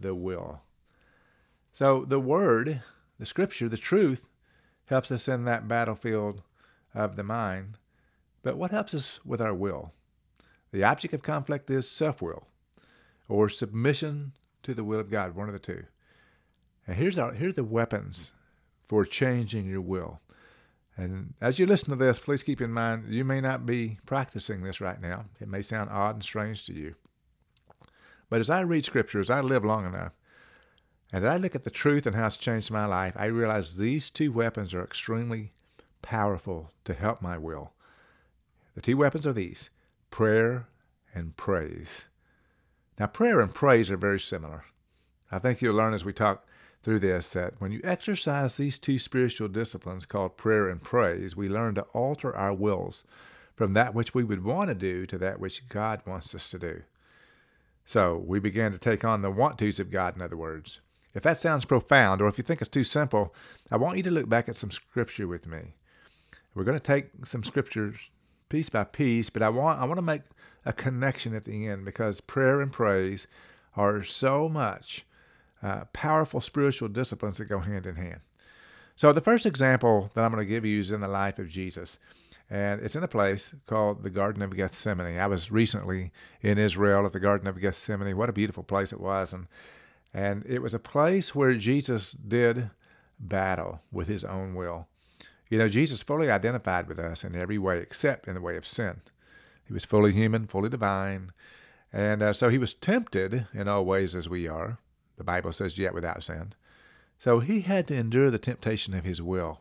The 0.01 0.15
will. 0.15 0.61
So 1.73 2.05
the 2.05 2.21
word, 2.21 2.83
the 3.19 3.27
scripture, 3.27 3.69
the 3.69 3.77
truth 3.77 4.27
helps 4.89 5.11
us 5.11 5.29
in 5.29 5.45
that 5.45 5.69
battlefield 5.69 6.43
of 6.95 7.17
the 7.17 7.23
mind. 7.23 7.79
But 8.43 8.57
what 8.57 8.71
helps 8.71 8.95
us 8.95 9.21
with 9.25 9.41
our 9.41 9.55
will? 9.55 9.93
The 10.73 10.85
object 10.85 11.15
of 11.15 11.23
conflict 11.23 11.71
is 11.71 11.91
self 11.91 12.21
will 12.21 12.47
or 13.29 13.49
submission 13.49 14.33
to 14.63 14.75
the 14.75 14.85
will 14.85 15.01
of 15.01 15.11
God, 15.11 15.35
one 15.35 15.49
of 15.49 15.53
the 15.53 15.59
two. 15.59 15.85
And 16.87 16.97
here's, 16.97 17.19
our, 17.19 17.33
here's 17.33 17.55
the 17.55 17.65
weapons 17.65 18.33
for 18.89 19.05
changing 19.05 19.69
your 19.69 19.83
will. 19.83 20.21
And 20.97 21.35
as 21.41 21.59
you 21.59 21.67
listen 21.67 21.91
to 21.91 21.97
this, 21.97 22.19
please 22.19 22.43
keep 22.43 22.61
in 22.61 22.73
mind 22.73 23.05
you 23.09 23.25
may 23.25 23.41
not 23.41 23.67
be 23.67 23.99
practicing 24.07 24.63
this 24.63 24.81
right 24.81 25.01
now. 25.01 25.27
It 25.41 25.49
may 25.49 25.63
sound 25.63 25.91
odd 25.91 26.17
and 26.17 26.25
strange 26.25 26.67
to 26.67 26.73
you. 26.73 26.95
But 28.31 28.41
as 28.41 28.51
I 28.51 28.61
read 28.61 28.85
Scripture, 28.85 29.21
as 29.21 29.31
I 29.31 29.41
live 29.41 29.65
long 29.65 29.87
enough, 29.87 30.13
and 31.13 31.27
I 31.27 31.37
look 31.39 31.55
at 31.55 31.63
the 31.63 31.71
truth 31.71 32.07
and 32.07 32.15
how 32.15 32.27
it's 32.27 32.37
changed 32.37 32.71
my 32.71 32.85
life, 32.85 33.15
I 33.17 33.27
realize 33.27 33.77
these 33.77 34.11
two 34.11 34.31
weapons 34.31 34.75
are 34.75 34.85
extremely 34.85 35.53
powerful 36.03 36.71
to 36.85 36.95
help 36.95 37.23
my 37.23 37.39
will. 37.39 37.73
The 38.75 38.83
two 38.83 38.97
weapons 38.97 39.27
are 39.27 39.33
these 39.33 39.71
prayer 40.11 40.69
and 41.15 41.37
praise. 41.37 42.05
Now, 42.99 43.07
prayer 43.07 43.41
and 43.41 43.55
praise 43.55 43.91
are 43.91 43.97
very 43.97 44.21
similar. 44.21 44.65
I 45.31 45.39
think 45.39 45.63
you'll 45.63 45.77
learn 45.77 45.95
as 45.95 46.05
we 46.05 46.13
talk 46.13 46.47
through 46.83 46.99
this 47.01 47.33
that 47.33 47.55
when 47.61 47.73
you 47.73 47.81
exercise 47.85 48.57
these 48.57 48.79
two 48.79 48.99
spiritual 48.99 49.49
disciplines 49.49 50.07
called 50.07 50.37
prayer 50.37 50.69
and 50.69 50.81
praise, 50.81 51.37
we 51.37 51.49
learn 51.49 51.75
to 51.75 51.83
alter 51.93 52.35
our 52.37 52.55
wills 52.55 53.05
from 53.55 53.73
that 53.75 53.95
which 53.95 54.15
we 54.15 54.25
would 54.25 54.45
want 54.45 54.69
to 54.69 54.75
do 54.75 55.07
to 55.07 55.19
that 55.19 55.41
which 55.41 55.69
God 55.69 56.03
wants 56.07 56.35
us 56.35 56.51
to 56.51 56.59
do. 56.59 56.83
So 57.85 58.17
we 58.19 58.39
begin 58.39 58.73
to 58.73 58.79
take 58.79 59.05
on 59.05 59.23
the 59.23 59.31
want 59.31 59.59
tos 59.59 59.81
of 59.81 59.91
God, 59.91 60.15
in 60.15 60.23
other 60.23 60.37
words. 60.37 60.81
If 61.15 61.23
that 61.23 61.41
sounds 61.41 61.65
profound, 61.65 62.21
or 62.21 62.29
if 62.29 62.39
you 62.39 62.45
think 62.45 62.61
it's 62.61 62.71
too 62.71 62.85
simple, 62.85 63.35
I 63.71 63.77
want 63.77 63.97
you 63.97 64.03
to 64.05 64.11
look 64.11 64.29
back 64.29 64.49
at 64.49 64.57
some 64.57 64.71
scripture 64.71 65.27
with 65.27 65.47
me. 65.47 65.75
We're 66.55 66.65
going 66.65 66.79
to 66.79 66.83
take 66.83 67.11
some 67.25 67.45
scriptures 67.45 68.11
piece 68.49 68.69
by 68.69 68.85
piece, 68.85 69.31
but 69.31 69.43
I 69.43 69.49
want 69.49 69.81
I 69.81 69.85
want 69.85 69.99
to 69.99 70.03
make 70.03 70.23
a 70.65 70.73
connection 70.73 71.35
at 71.35 71.45
the 71.45 71.67
end 71.67 71.85
because 71.85 72.21
prayer 72.21 72.61
and 72.61 72.73
praise 72.73 73.27
are 73.77 74.03
so 74.03 74.49
much 74.49 75.07
uh, 75.63 75.85
powerful 75.93 76.41
spiritual 76.41 76.89
disciplines 76.89 77.39
that 77.39 77.49
go 77.49 77.59
hand 77.59 77.87
in 77.87 77.97
hand. 77.97 78.21
So, 78.97 79.13
the 79.13 79.21
first 79.21 79.47
example 79.47 80.11
that 80.15 80.25
I'm 80.25 80.33
going 80.33 80.45
to 80.45 80.49
give 80.49 80.65
you 80.65 80.81
is 80.81 80.91
in 80.91 81.01
the 81.01 81.09
life 81.09 81.39
of 81.39 81.49
Jesus. 81.49 81.99
And 82.51 82.81
it's 82.81 82.97
in 82.97 83.05
a 83.05 83.09
place 83.09 83.55
called 83.67 84.03
the 84.03 84.11
Garden 84.11 84.43
of 84.43 84.57
Gethsemane. 84.57 85.19
I 85.19 85.27
was 85.27 85.53
recently 85.53 86.13
in 86.41 86.57
Israel 86.57 87.05
at 87.05 87.13
the 87.13 87.21
Garden 87.21 87.47
of 87.47 87.61
Gethsemane. 87.61 88.17
What 88.17 88.31
a 88.31 88.33
beautiful 88.33 88.63
place 88.63 88.91
it 88.93 89.01
was. 89.01 89.33
And, 89.33 89.47
and 90.13 90.45
it 90.47 90.61
was 90.61 90.75
a 90.75 90.79
place 90.79 91.35
where 91.35 91.55
Jesus 91.55 92.13
did 92.13 92.71
battle 93.19 93.83
with 93.93 94.09
his 94.09 94.25
own 94.25 94.55
will. 94.55 94.89
You 95.51 95.59
know, 95.59 95.69
Jesus 95.69 96.03
fully 96.03 96.31
identified 96.31 96.89
with 96.89 96.99
us 96.99 97.25
in 97.25 97.35
every 97.35 97.59
way 97.59 97.79
except 97.79 98.29
in 98.29 98.35
the 98.35 98.41
way 98.41 98.57
of 98.57 98.67
sin. 98.67 99.01
He 99.65 99.73
was 99.73 99.85
fully 99.85 100.13
human, 100.13 100.47
fully 100.47 100.69
divine. 100.69 101.33
And 101.93 102.23
uh, 102.23 102.33
so 102.33 102.49
he 102.49 102.59
was 102.59 102.75
tempted 102.75 103.47
in 103.55 103.69
all 103.69 103.85
ways 103.85 104.15
as 104.15 104.29
we 104.29 104.47
are. 104.47 104.79
The 105.17 105.25
Bible 105.25 105.53
says, 105.53 105.79
yet 105.79 105.95
without 105.95 106.23
sin. 106.23 106.53
So 107.19 107.41
he 107.41 107.61
had 107.63 107.87
to 107.89 107.95
endure 107.95 108.31
the 108.31 108.39
temptation 108.39 108.95
of 108.95 109.05
his 109.05 109.21
will. 109.21 109.61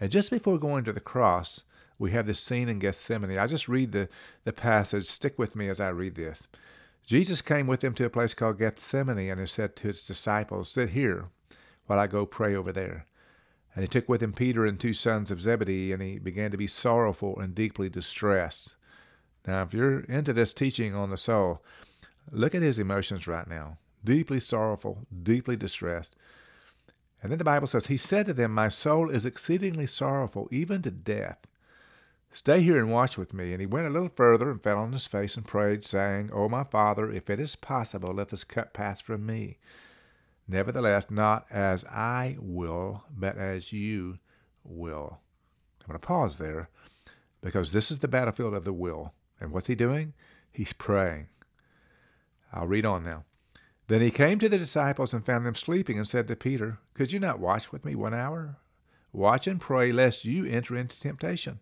And 0.00 0.10
just 0.10 0.30
before 0.30 0.58
going 0.58 0.84
to 0.84 0.92
the 0.92 1.00
cross, 1.00 1.62
we 1.98 2.12
have 2.12 2.26
this 2.26 2.40
scene 2.40 2.68
in 2.68 2.78
Gethsemane. 2.78 3.38
I 3.38 3.46
just 3.46 3.68
read 3.68 3.92
the, 3.92 4.08
the 4.44 4.52
passage. 4.52 5.06
Stick 5.06 5.38
with 5.38 5.54
me 5.54 5.68
as 5.68 5.80
I 5.80 5.88
read 5.90 6.14
this. 6.14 6.48
Jesus 7.06 7.42
came 7.42 7.66
with 7.66 7.80
them 7.80 7.94
to 7.94 8.06
a 8.06 8.10
place 8.10 8.34
called 8.34 8.58
Gethsemane 8.58 9.30
and 9.30 9.40
he 9.40 9.46
said 9.46 9.76
to 9.76 9.88
his 9.88 10.06
disciples, 10.06 10.70
Sit 10.70 10.90
here 10.90 11.26
while 11.86 11.98
I 11.98 12.06
go 12.06 12.24
pray 12.24 12.54
over 12.54 12.72
there. 12.72 13.06
And 13.74 13.82
he 13.82 13.88
took 13.88 14.08
with 14.08 14.22
him 14.22 14.32
Peter 14.32 14.64
and 14.64 14.78
two 14.78 14.94
sons 14.94 15.30
of 15.30 15.42
Zebedee, 15.42 15.92
and 15.92 16.00
he 16.00 16.18
began 16.18 16.52
to 16.52 16.56
be 16.56 16.68
sorrowful 16.68 17.38
and 17.38 17.54
deeply 17.54 17.88
distressed. 17.88 18.76
Now, 19.46 19.62
if 19.62 19.74
you're 19.74 20.00
into 20.00 20.32
this 20.32 20.54
teaching 20.54 20.94
on 20.94 21.10
the 21.10 21.16
soul, 21.16 21.62
look 22.30 22.54
at 22.54 22.62
his 22.62 22.78
emotions 22.78 23.26
right 23.26 23.48
now 23.48 23.78
deeply 24.04 24.38
sorrowful, 24.38 25.06
deeply 25.22 25.56
distressed. 25.56 26.14
And 27.22 27.32
then 27.32 27.38
the 27.38 27.44
Bible 27.44 27.66
says, 27.66 27.86
He 27.86 27.96
said 27.96 28.26
to 28.26 28.34
them, 28.34 28.52
My 28.52 28.68
soul 28.68 29.08
is 29.08 29.24
exceedingly 29.24 29.86
sorrowful, 29.86 30.48
even 30.50 30.82
to 30.82 30.90
death. 30.90 31.38
Stay 32.34 32.62
here 32.62 32.78
and 32.78 32.90
watch 32.90 33.16
with 33.16 33.32
me. 33.32 33.52
And 33.52 33.60
he 33.60 33.66
went 33.66 33.86
a 33.86 33.90
little 33.90 34.10
further 34.12 34.50
and 34.50 34.60
fell 34.60 34.78
on 34.78 34.92
his 34.92 35.06
face 35.06 35.36
and 35.36 35.46
prayed, 35.46 35.84
saying, 35.84 36.30
O 36.32 36.48
my 36.48 36.64
Father, 36.64 37.08
if 37.08 37.30
it 37.30 37.38
is 37.38 37.54
possible, 37.54 38.12
let 38.12 38.30
this 38.30 38.42
cup 38.42 38.72
pass 38.72 39.00
from 39.00 39.24
me. 39.24 39.58
Nevertheless, 40.48 41.06
not 41.10 41.46
as 41.48 41.84
I 41.84 42.36
will, 42.40 43.04
but 43.08 43.38
as 43.38 43.72
you 43.72 44.18
will. 44.64 45.20
I'm 45.82 45.86
going 45.86 46.00
to 46.00 46.04
pause 46.04 46.36
there 46.38 46.70
because 47.40 47.70
this 47.70 47.92
is 47.92 48.00
the 48.00 48.08
battlefield 48.08 48.52
of 48.52 48.64
the 48.64 48.72
will. 48.72 49.14
And 49.40 49.52
what's 49.52 49.68
he 49.68 49.76
doing? 49.76 50.12
He's 50.50 50.72
praying. 50.72 51.28
I'll 52.52 52.66
read 52.66 52.84
on 52.84 53.04
now. 53.04 53.24
Then 53.86 54.00
he 54.00 54.10
came 54.10 54.40
to 54.40 54.48
the 54.48 54.58
disciples 54.58 55.14
and 55.14 55.24
found 55.24 55.46
them 55.46 55.54
sleeping, 55.54 55.98
and 55.98 56.08
said 56.08 56.26
to 56.26 56.34
Peter, 56.34 56.78
Could 56.94 57.12
you 57.12 57.20
not 57.20 57.38
watch 57.38 57.70
with 57.70 57.84
me 57.84 57.94
one 57.94 58.14
hour? 58.14 58.56
Watch 59.12 59.46
and 59.46 59.60
pray, 59.60 59.92
lest 59.92 60.24
you 60.24 60.44
enter 60.46 60.74
into 60.74 60.98
temptation. 60.98 61.60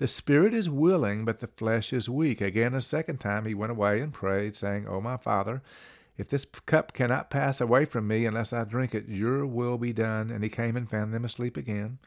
The 0.00 0.08
spirit 0.08 0.54
is 0.54 0.70
willing, 0.70 1.26
but 1.26 1.40
the 1.40 1.46
flesh 1.46 1.92
is 1.92 2.08
weak. 2.08 2.40
Again, 2.40 2.72
a 2.72 2.80
second 2.80 3.18
time 3.20 3.44
he 3.44 3.52
went 3.52 3.70
away 3.70 4.00
and 4.00 4.14
prayed, 4.14 4.56
saying, 4.56 4.88
O 4.88 4.98
my 4.98 5.18
Father, 5.18 5.60
if 6.16 6.26
this 6.26 6.46
cup 6.64 6.94
cannot 6.94 7.28
pass 7.28 7.60
away 7.60 7.84
from 7.84 8.08
me 8.08 8.24
unless 8.24 8.50
I 8.54 8.64
drink 8.64 8.94
it, 8.94 9.08
your 9.08 9.44
will 9.44 9.76
be 9.76 9.92
done. 9.92 10.30
And 10.30 10.42
he 10.42 10.48
came 10.48 10.74
and 10.74 10.88
found 10.88 11.12
them 11.12 11.26
asleep 11.26 11.58
again, 11.58 11.98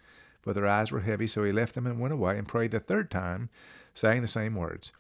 for 0.41 0.53
their 0.53 0.65
eyes 0.65 0.91
were 0.91 1.01
heavy. 1.01 1.27
So 1.27 1.43
he 1.43 1.51
left 1.51 1.75
them 1.75 1.85
and 1.85 1.99
went 1.99 2.15
away 2.15 2.35
and 2.35 2.47
prayed 2.47 2.71
the 2.71 2.79
third 2.79 3.11
time, 3.11 3.51
saying 3.93 4.23
the 4.23 4.27
same 4.27 4.55
words. 4.55 4.91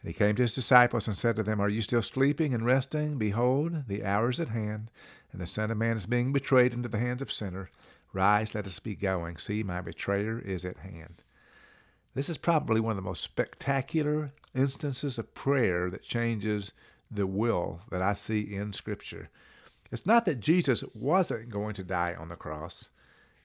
And 0.00 0.08
he 0.08 0.14
came 0.14 0.34
to 0.36 0.42
his 0.42 0.54
disciples 0.54 1.06
and 1.06 1.18
said 1.18 1.36
to 1.36 1.42
them, 1.42 1.60
Are 1.60 1.68
you 1.68 1.82
still 1.82 2.00
sleeping 2.00 2.54
and 2.54 2.64
resting? 2.64 3.18
Behold, 3.18 3.86
the 3.86 4.02
hour 4.02 4.30
is 4.30 4.40
at 4.40 4.48
hand, 4.48 4.90
and 5.30 5.42
the 5.42 5.46
Son 5.46 5.70
of 5.70 5.76
Man 5.76 5.98
is 5.98 6.06
being 6.06 6.32
betrayed 6.32 6.72
into 6.72 6.88
the 6.88 6.96
hands 6.96 7.20
of 7.20 7.30
sinners. 7.30 7.68
Rise, 8.14 8.54
let 8.54 8.66
us 8.66 8.78
be 8.78 8.94
going. 8.94 9.36
See, 9.36 9.62
my 9.62 9.82
betrayer 9.82 10.38
is 10.38 10.64
at 10.64 10.78
hand. 10.78 11.22
This 12.14 12.28
is 12.28 12.38
probably 12.38 12.80
one 12.80 12.90
of 12.90 12.96
the 12.96 13.02
most 13.02 13.22
spectacular 13.22 14.32
instances 14.54 15.16
of 15.16 15.34
prayer 15.34 15.90
that 15.90 16.02
changes 16.02 16.72
the 17.10 17.26
will 17.26 17.82
that 17.90 18.02
I 18.02 18.14
see 18.14 18.40
in 18.40 18.72
Scripture. 18.72 19.30
It's 19.92 20.06
not 20.06 20.24
that 20.26 20.40
Jesus 20.40 20.84
wasn't 20.94 21.50
going 21.50 21.74
to 21.74 21.84
die 21.84 22.14
on 22.18 22.28
the 22.28 22.36
cross, 22.36 22.90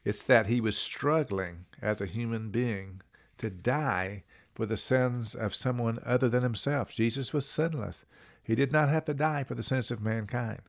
it's 0.04 0.22
that 0.24 0.48
he 0.48 0.62
was 0.62 0.78
struggling 0.78 1.66
as 1.82 2.02
a 2.02 2.06
human 2.06 2.50
being 2.50 3.02
to 3.38 3.50
die 3.50 4.24
for 4.54 4.66
the 4.66 4.78
sins 4.78 5.36
of 5.36 5.54
someone 5.54 6.00
other 6.06 6.30
than 6.30 6.44
himself. 6.44 6.94
Jesus 6.94 7.34
was 7.34 7.48
sinless. 7.48 8.06
He 8.44 8.56
did 8.56 8.72
not 8.72 8.90
have 8.90 9.06
to 9.06 9.14
die 9.14 9.44
for 9.44 9.56
the 9.56 9.64
sins 9.64 9.92
of 9.92 10.02
mankind, 10.02 10.62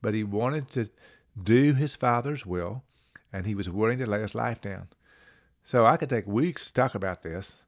but 0.00 0.14
he 0.14 0.24
wanted 0.24 0.68
to 0.72 0.90
do 1.40 1.74
his 1.74 1.96
Father's 1.96 2.44
will, 2.44 2.82
and 3.32 3.46
he 3.46 3.54
was 3.54 3.70
willing 3.70 3.98
to 3.98 4.06
lay 4.06 4.20
his 4.20 4.34
life 4.34 4.60
down. 4.60 4.88
So 5.64 5.84
I 5.84 5.96
could 5.96 6.08
take 6.08 6.26
weeks 6.26 6.66
to 6.66 6.72
talk 6.72 6.94
about 6.94 7.22
this, 7.22 7.64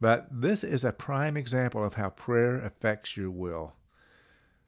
but 0.00 0.26
this 0.30 0.64
is 0.64 0.84
a 0.84 0.92
prime 0.92 1.36
example 1.36 1.84
of 1.84 1.94
how 1.94 2.10
prayer 2.10 2.58
affects 2.58 3.16
your 3.16 3.30
will. 3.30 3.74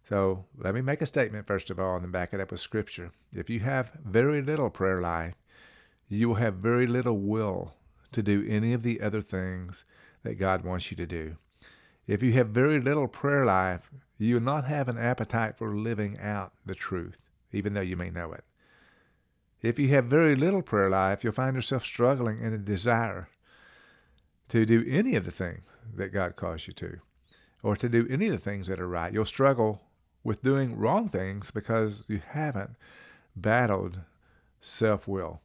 So 0.09 0.47
let 0.57 0.75
me 0.75 0.81
make 0.81 1.03
a 1.03 1.07
statement 1.07 1.47
first 1.47 1.71
of 1.71 1.79
all 1.79 1.97
and 1.97 2.05
then 2.05 2.11
back 2.11 2.33
it 2.33 2.41
up 2.41 2.51
with 2.51 2.61
Scripture. 2.61 3.13
If 3.33 3.51
you 3.51 3.61
have 3.61 3.93
very 4.05 4.43
little 4.43 4.71
prayer 4.71 5.01
life, 5.01 5.35
you 6.09 6.29
will 6.29 6.37
have 6.37 6.55
very 6.55 6.87
little 6.87 7.19
will 7.19 7.75
to 8.13 8.23
do 8.23 8.47
any 8.49 8.73
of 8.73 8.83
the 8.83 9.01
other 9.01 9.21
things 9.21 9.85
that 10.23 10.39
God 10.39 10.65
wants 10.65 10.91
you 10.91 10.97
to 10.97 11.07
do. 11.07 11.37
If 12.07 12.23
you 12.23 12.33
have 12.33 12.49
very 12.49 12.81
little 12.81 13.07
prayer 13.07 13.45
life, 13.45 13.91
you 14.17 14.35
will 14.35 14.43
not 14.43 14.65
have 14.65 14.89
an 14.89 14.97
appetite 14.97 15.59
for 15.59 15.77
living 15.77 16.19
out 16.19 16.53
the 16.65 16.75
truth, 16.75 17.27
even 17.53 17.75
though 17.75 17.83
you 17.83 17.97
may 17.97 18.09
know 18.09 18.33
it. 18.33 18.45
If 19.61 19.79
you 19.79 19.89
have 19.89 20.05
very 20.05 20.37
little 20.37 20.63
prayer 20.63 20.89
life, 20.89 21.25
you'll 21.25 21.33
find 21.33 21.57
yourself 21.57 21.85
struggling 21.85 22.41
in 22.41 22.53
a 22.53 22.59
desire 22.59 23.29
to 24.49 24.65
do 24.65 24.85
any 24.89 25.17
of 25.17 25.25
the 25.25 25.31
things 25.31 25.65
that 25.95 26.13
God 26.13 26.37
calls 26.37 26.67
you 26.67 26.73
to, 26.75 26.99
or 27.63 27.77
to 27.77 27.89
do 27.89 28.07
any 28.09 28.27
of 28.27 28.33
the 28.33 28.39
things 28.39 28.69
that 28.69 28.81
are 28.81 28.89
right. 28.89 29.13
You'll 29.13 29.25
struggle 29.25 29.83
with 30.23 30.43
doing 30.43 30.77
wrong 30.77 31.09
things 31.09 31.51
because 31.51 32.05
you 32.09 32.21
haven't 32.31 32.77
battled 33.35 34.01
self 34.61 35.09
will. 35.09 35.41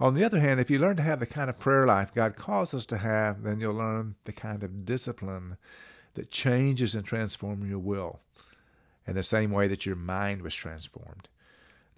On 0.00 0.14
the 0.14 0.24
other 0.24 0.40
hand, 0.40 0.60
if 0.60 0.70
you 0.70 0.78
learn 0.78 0.96
to 0.96 1.02
have 1.02 1.18
the 1.18 1.26
kind 1.26 1.50
of 1.50 1.58
prayer 1.58 1.86
life 1.86 2.14
God 2.14 2.36
calls 2.36 2.74
us 2.74 2.86
to 2.86 2.98
have, 2.98 3.42
then 3.42 3.60
you'll 3.60 3.74
learn 3.74 4.14
the 4.24 4.32
kind 4.32 4.62
of 4.62 4.84
discipline 4.84 5.56
that 6.14 6.30
changes 6.30 6.94
and 6.94 7.04
transforms 7.04 7.68
your 7.68 7.78
will 7.78 8.20
in 9.06 9.14
the 9.14 9.22
same 9.22 9.50
way 9.50 9.66
that 9.68 9.86
your 9.86 9.96
mind 9.96 10.42
was 10.42 10.54
transformed. 10.54 11.28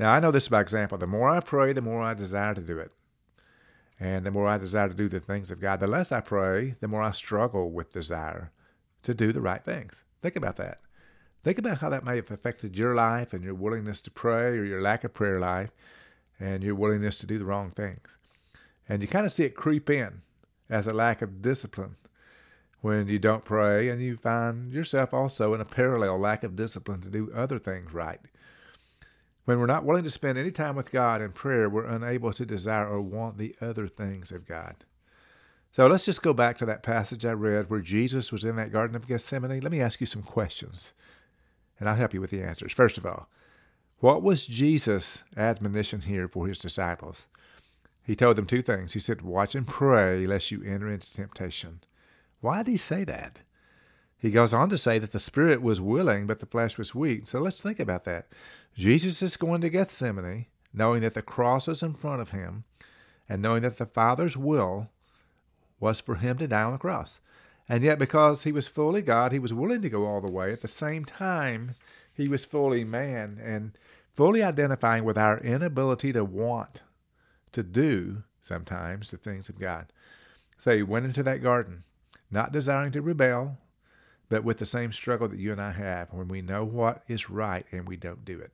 Now, 0.00 0.14
I 0.14 0.20
know 0.20 0.30
this 0.30 0.48
by 0.48 0.62
example. 0.62 0.96
The 0.96 1.06
more 1.06 1.28
I 1.28 1.40
pray, 1.40 1.74
the 1.74 1.82
more 1.82 2.00
I 2.00 2.14
desire 2.14 2.54
to 2.54 2.62
do 2.62 2.78
it. 2.78 2.90
And 4.00 4.24
the 4.24 4.30
more 4.30 4.46
I 4.46 4.56
desire 4.56 4.88
to 4.88 4.94
do 4.94 5.10
the 5.10 5.20
things 5.20 5.50
of 5.50 5.60
God, 5.60 5.78
the 5.78 5.86
less 5.86 6.10
I 6.10 6.22
pray, 6.22 6.74
the 6.80 6.88
more 6.88 7.02
I 7.02 7.12
struggle 7.12 7.70
with 7.70 7.92
desire 7.92 8.50
to 9.02 9.12
do 9.12 9.30
the 9.30 9.42
right 9.42 9.62
things. 9.62 10.02
Think 10.22 10.36
about 10.36 10.56
that. 10.56 10.80
Think 11.44 11.58
about 11.58 11.78
how 11.78 11.90
that 11.90 12.02
may 12.02 12.16
have 12.16 12.30
affected 12.30 12.78
your 12.78 12.94
life 12.94 13.34
and 13.34 13.44
your 13.44 13.52
willingness 13.52 14.00
to 14.00 14.10
pray 14.10 14.56
or 14.56 14.64
your 14.64 14.80
lack 14.80 15.04
of 15.04 15.12
prayer 15.12 15.38
life 15.38 15.72
and 16.38 16.64
your 16.64 16.76
willingness 16.76 17.18
to 17.18 17.26
do 17.26 17.38
the 17.38 17.44
wrong 17.44 17.70
things. 17.70 18.16
And 18.88 19.02
you 19.02 19.08
kind 19.08 19.26
of 19.26 19.32
see 19.32 19.44
it 19.44 19.54
creep 19.54 19.90
in 19.90 20.22
as 20.70 20.86
a 20.86 20.94
lack 20.94 21.20
of 21.20 21.42
discipline 21.42 21.96
when 22.80 23.06
you 23.06 23.18
don't 23.18 23.44
pray, 23.44 23.90
and 23.90 24.00
you 24.00 24.16
find 24.16 24.72
yourself 24.72 25.12
also 25.12 25.52
in 25.52 25.60
a 25.60 25.66
parallel 25.66 26.18
lack 26.18 26.42
of 26.42 26.56
discipline 26.56 27.02
to 27.02 27.10
do 27.10 27.30
other 27.34 27.58
things 27.58 27.92
right. 27.92 28.20
When 29.50 29.58
we're 29.58 29.66
not 29.66 29.84
willing 29.84 30.04
to 30.04 30.10
spend 30.10 30.38
any 30.38 30.52
time 30.52 30.76
with 30.76 30.92
God 30.92 31.20
in 31.20 31.32
prayer, 31.32 31.68
we're 31.68 31.84
unable 31.84 32.32
to 32.34 32.46
desire 32.46 32.86
or 32.86 33.00
want 33.00 33.36
the 33.36 33.52
other 33.60 33.88
things 33.88 34.30
of 34.30 34.46
God. 34.46 34.76
So 35.72 35.88
let's 35.88 36.04
just 36.04 36.22
go 36.22 36.32
back 36.32 36.56
to 36.58 36.66
that 36.66 36.84
passage 36.84 37.26
I 37.26 37.32
read 37.32 37.68
where 37.68 37.80
Jesus 37.80 38.30
was 38.30 38.44
in 38.44 38.54
that 38.54 38.70
Garden 38.70 38.94
of 38.94 39.08
Gethsemane. 39.08 39.60
Let 39.60 39.72
me 39.72 39.80
ask 39.80 40.00
you 40.00 40.06
some 40.06 40.22
questions, 40.22 40.92
and 41.80 41.88
I'll 41.88 41.96
help 41.96 42.14
you 42.14 42.20
with 42.20 42.30
the 42.30 42.44
answers. 42.44 42.70
First 42.70 42.96
of 42.96 43.04
all, 43.04 43.28
what 43.98 44.22
was 44.22 44.46
Jesus' 44.46 45.24
admonition 45.36 46.02
here 46.02 46.28
for 46.28 46.46
his 46.46 46.60
disciples? 46.60 47.26
He 48.04 48.14
told 48.14 48.36
them 48.36 48.46
two 48.46 48.62
things. 48.62 48.92
He 48.92 49.00
said, 49.00 49.20
Watch 49.20 49.56
and 49.56 49.66
pray 49.66 50.28
lest 50.28 50.52
you 50.52 50.62
enter 50.62 50.88
into 50.88 51.12
temptation. 51.12 51.80
Why 52.40 52.58
did 52.62 52.70
he 52.70 52.76
say 52.76 53.02
that? 53.02 53.40
He 54.16 54.30
goes 54.30 54.52
on 54.52 54.68
to 54.68 54.78
say 54.78 55.00
that 55.00 55.12
the 55.12 55.18
spirit 55.18 55.62
was 55.62 55.80
willing, 55.80 56.26
but 56.26 56.38
the 56.38 56.46
flesh 56.46 56.76
was 56.78 56.94
weak. 56.94 57.26
So 57.26 57.40
let's 57.40 57.60
think 57.60 57.80
about 57.80 58.04
that. 58.04 58.28
Jesus 58.76 59.22
is 59.22 59.36
going 59.36 59.60
to 59.60 59.70
Gethsemane, 59.70 60.46
knowing 60.72 61.02
that 61.02 61.14
the 61.14 61.22
cross 61.22 61.68
is 61.68 61.82
in 61.82 61.94
front 61.94 62.20
of 62.22 62.30
him, 62.30 62.64
and 63.28 63.42
knowing 63.42 63.62
that 63.62 63.78
the 63.78 63.86
Father's 63.86 64.36
will 64.36 64.90
was 65.78 66.00
for 66.00 66.16
him 66.16 66.38
to 66.38 66.46
die 66.46 66.62
on 66.62 66.72
the 66.72 66.78
cross. 66.78 67.20
And 67.68 67.84
yet, 67.84 67.98
because 67.98 68.42
he 68.42 68.52
was 68.52 68.68
fully 68.68 69.02
God, 69.02 69.32
he 69.32 69.38
was 69.38 69.54
willing 69.54 69.82
to 69.82 69.88
go 69.88 70.06
all 70.06 70.20
the 70.20 70.30
way. 70.30 70.52
At 70.52 70.62
the 70.62 70.68
same 70.68 71.04
time, 71.04 71.76
he 72.12 72.28
was 72.28 72.44
fully 72.44 72.84
man 72.84 73.40
and 73.42 73.78
fully 74.14 74.42
identifying 74.42 75.04
with 75.04 75.16
our 75.16 75.38
inability 75.38 76.12
to 76.12 76.24
want 76.24 76.82
to 77.52 77.62
do 77.62 78.24
sometimes 78.42 79.10
the 79.10 79.16
things 79.16 79.48
of 79.48 79.58
God. 79.58 79.92
So 80.58 80.76
he 80.76 80.82
went 80.82 81.06
into 81.06 81.22
that 81.22 81.42
garden, 81.42 81.84
not 82.30 82.52
desiring 82.52 82.92
to 82.92 83.02
rebel, 83.02 83.56
but 84.30 84.44
with 84.44 84.56
the 84.56 84.64
same 84.64 84.92
struggle 84.92 85.28
that 85.28 85.38
you 85.38 85.52
and 85.52 85.60
I 85.60 85.72
have 85.72 86.08
when 86.12 86.28
we 86.28 86.40
know 86.40 86.64
what 86.64 87.02
is 87.08 87.28
right 87.28 87.66
and 87.72 87.86
we 87.86 87.96
don't 87.96 88.24
do 88.24 88.38
it. 88.38 88.52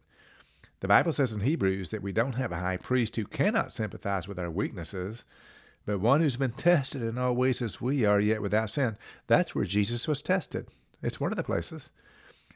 The 0.81 0.89
Bible 0.89 1.13
says 1.13 1.33
in 1.33 1.41
Hebrews 1.41 1.91
that 1.91 2.03
we 2.03 2.13
don't 2.13 2.35
have 2.35 2.51
a 2.51 2.59
high 2.59 2.79
priest 2.79 3.15
who 3.15 3.25
cannot 3.25 3.73
sympathize 3.73 4.27
with 4.27 4.39
our 4.39 4.51
weaknesses, 4.51 5.25
but 5.85 6.01
one 6.01 6.21
who's 6.21 6.37
been 6.37 6.53
tested 6.53 7.03
in 7.03 7.17
all 7.17 7.35
ways 7.35 7.63
as 7.63 7.81
we 7.81 8.05
are, 8.05 8.19
yet 8.19 8.43
without 8.43 8.71
sin. 8.71 8.97
That's 9.27 9.55
where 9.55 9.65
Jesus 9.65 10.09
was 10.09 10.23
tested. 10.23 10.69
It's 11.03 11.21
one 11.21 11.31
of 11.31 11.37
the 11.37 11.45
places. 11.45 11.91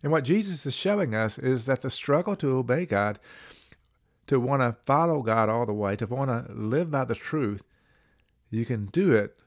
And 0.03 0.11
what 0.11 0.25
Jesus 0.25 0.65
is 0.65 0.75
showing 0.75 1.15
us 1.15 1.39
is 1.39 1.67
that 1.67 1.83
the 1.83 1.91
struggle 1.91 2.37
to 2.37 2.57
obey 2.57 2.87
God, 2.87 3.19
to 4.27 4.41
want 4.41 4.63
to 4.63 4.77
follow 4.87 5.23
God 5.23 5.49
all 5.49 5.67
the 5.67 5.75
way, 5.75 5.95
to 5.97 6.07
want 6.07 6.31
to 6.31 6.53
live 6.53 6.91
by 6.91 7.05
the 7.05 7.15
truth, 7.15 7.65
you 8.51 8.65
can 8.65 8.87
do 8.87 9.13
it 9.13 9.39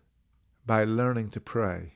by 0.65 0.84
learning 0.84 1.30
to 1.32 1.42
pray. 1.42 1.94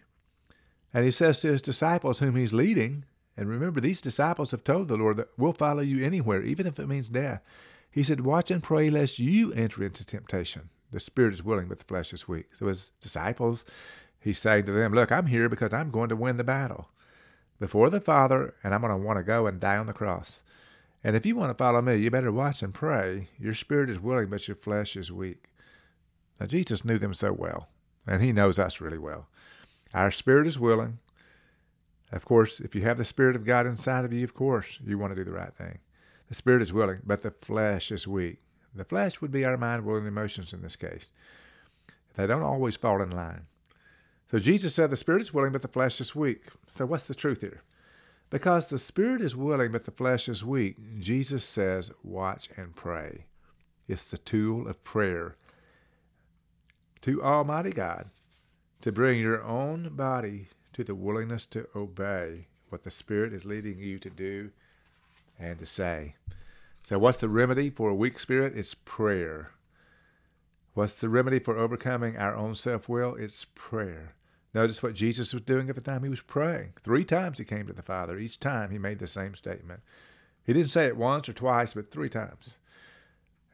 And 0.98 1.06
he 1.06 1.12
says 1.12 1.42
to 1.42 1.50
his 1.50 1.62
disciples, 1.62 2.18
whom 2.18 2.36
he's 2.36 2.54
leading, 2.54 3.06
and 3.38 3.48
remember, 3.48 3.80
these 3.80 4.02
disciples 4.02 4.50
have 4.50 4.64
told 4.64 4.88
the 4.88 4.98
Lord 4.98 5.18
that 5.18 5.30
we'll 5.38 5.54
follow 5.54 5.84
you 5.84 6.04
anywhere, 6.04 6.42
even 6.42 6.66
if 6.66 6.80
it 6.80 6.90
means 6.90 7.08
death. 7.08 7.44
He 7.92 8.02
said, 8.02 8.22
Watch 8.22 8.50
and 8.50 8.64
pray 8.64 8.90
lest 8.90 9.20
you 9.20 9.54
enter 9.54 9.84
into 9.84 10.04
temptation. 10.04 10.72
The 10.92 11.00
spirit 11.00 11.36
is 11.36 11.44
willing, 11.44 11.68
but 11.68 11.78
the 11.78 11.84
flesh 11.84 12.14
is 12.14 12.28
weak. 12.28 12.48
So 12.56 12.66
his 12.66 12.94
disciples, 13.00 13.64
he's 14.20 14.40
saying 14.40 14.66
to 14.66 14.72
them, 14.72 14.92
Look, 14.92 15.12
I'm 15.12 15.28
here 15.28 15.48
because 15.50 15.72
I'm 15.72 15.92
going 15.92 16.10
to 16.10 16.16
win 16.16 16.38
the 16.38 16.44
battle 16.44 16.90
before 17.60 17.92
the 17.92 18.02
Father, 18.02 18.56
and 18.64 18.74
I'm 18.74 18.82
going 18.82 18.90
to 18.90 19.06
want 19.06 19.18
to 19.18 19.24
go 19.24 19.46
and 19.46 19.60
die 19.60 19.78
on 19.78 19.86
the 19.86 19.94
cross. 19.94 20.42
And 21.04 21.16
if 21.16 21.28
you 21.28 21.36
want 21.36 21.52
to 21.52 21.64
follow 21.64 21.80
me, 21.80 21.98
you 21.98 22.10
better 22.10 22.32
watch 22.32 22.64
and 22.64 22.74
pray. 22.74 23.30
Your 23.38 23.54
spirit 23.54 23.92
is 23.92 24.00
willing, 24.00 24.32
but 24.32 24.48
your 24.48 24.56
flesh 24.56 24.96
is 24.96 25.12
weak. 25.12 25.44
Now, 26.40 26.48
Jesus 26.48 26.84
knew 26.84 26.98
them 26.98 27.14
so 27.14 27.34
well, 27.34 27.70
and 28.08 28.24
he 28.24 28.32
knows 28.34 28.58
us 28.58 28.82
really 28.82 28.98
well. 28.98 29.28
Our 29.94 30.12
spirit 30.12 30.48
is 30.48 30.60
willing. 30.60 31.00
Of 32.12 32.26
course, 32.26 32.60
if 32.60 32.76
you 32.76 32.82
have 32.84 32.98
the 32.98 33.06
Spirit 33.06 33.36
of 33.36 33.46
God 33.46 33.66
inside 33.66 34.06
of 34.06 34.14
you, 34.14 34.24
of 34.24 34.34
course, 34.34 34.80
you 34.86 34.98
want 34.98 35.12
to 35.12 35.16
do 35.16 35.30
the 35.30 35.36
right 35.36 35.54
thing. 35.54 35.80
The 36.30 36.36
spirit 36.36 36.62
is 36.62 36.74
willing, 36.74 37.00
but 37.06 37.22
the 37.22 37.32
flesh 37.32 37.92
is 37.92 38.08
weak. 38.08 38.40
The 38.76 38.86
flesh 38.86 39.22
would 39.22 39.32
be 39.32 39.46
our 39.46 39.58
mind, 39.58 39.86
will, 39.86 39.96
and 39.96 40.08
emotions 40.08 40.54
in 40.54 40.62
this 40.62 40.76
case. 40.76 41.12
They 42.16 42.28
don't 42.28 42.44
always 42.44 42.76
fall 42.76 43.02
in 43.02 43.12
line. 43.12 43.48
So 44.30 44.40
Jesus 44.40 44.76
said 44.76 44.90
the 44.90 44.98
spirit 44.98 45.22
is 45.22 45.34
willing, 45.34 45.54
but 45.54 45.62
the 45.62 45.68
flesh 45.68 46.02
is 46.02 46.16
weak. 46.16 46.44
So 46.72 46.86
what's 46.86 47.08
the 47.08 47.16
truth 47.16 47.42
here? 47.42 47.64
Because 48.30 48.68
the 48.68 48.80
spirit 48.80 49.22
is 49.22 49.36
willing, 49.38 49.72
but 49.72 49.84
the 49.84 49.92
flesh 49.92 50.28
is 50.28 50.44
weak, 50.44 50.76
Jesus 51.00 51.46
says, 51.46 51.92
watch 52.04 52.50
and 52.58 52.76
pray. 52.76 53.26
It's 53.88 54.12
the 54.12 54.18
tool 54.18 54.68
of 54.68 54.84
prayer 54.84 55.38
to 57.02 57.24
Almighty 57.24 57.72
God 57.72 58.10
to 58.82 58.92
bring 58.92 59.20
your 59.20 59.44
own 59.44 59.96
body 59.96 60.48
to 60.74 60.84
the 60.84 60.96
willingness 60.96 61.46
to 61.46 61.68
obey 61.76 62.48
what 62.70 62.84
the 62.84 62.92
Spirit 62.92 63.34
is 63.34 63.46
leading 63.46 63.80
you 63.80 64.00
to 64.00 64.10
do 64.10 64.52
and 65.40 65.60
to 65.60 65.66
say. 65.66 66.16
So, 66.84 66.98
what's 67.00 67.20
the 67.20 67.30
remedy 67.30 67.70
for 67.70 67.90
a 67.90 67.96
weak 67.96 68.20
spirit? 68.20 68.56
It's 68.56 68.74
prayer. 68.74 69.52
What's 70.74 71.00
the 71.00 71.10
remedy 71.10 71.40
for 71.40 71.58
overcoming 71.58 72.18
our 72.18 72.36
own 72.36 72.56
self 72.56 72.88
will? 72.88 73.16
It's 73.16 73.46
prayer. 73.56 74.14
Notice 74.54 74.82
what 74.82 74.94
Jesus 74.94 75.34
was 75.34 75.44
doing 75.44 75.70
at 75.70 75.76
the 75.76 75.82
time 75.82 76.04
he 76.04 76.10
was 76.10 76.22
praying. 76.22 76.74
Three 76.84 77.04
times 77.04 77.40
he 77.40 77.46
came 77.46 77.68
to 77.68 77.74
the 77.74 77.82
Father. 77.82 78.18
Each 78.18 78.40
time 78.40 78.72
he 78.72 78.78
made 78.78 79.00
the 79.00 79.08
same 79.08 79.36
statement. 79.36 79.82
He 80.46 80.54
didn't 80.54 80.72
say 80.72 80.86
it 80.86 80.96
once 80.96 81.28
or 81.28 81.34
twice, 81.34 81.74
but 81.74 81.92
three 81.92 82.10
times. 82.10 82.58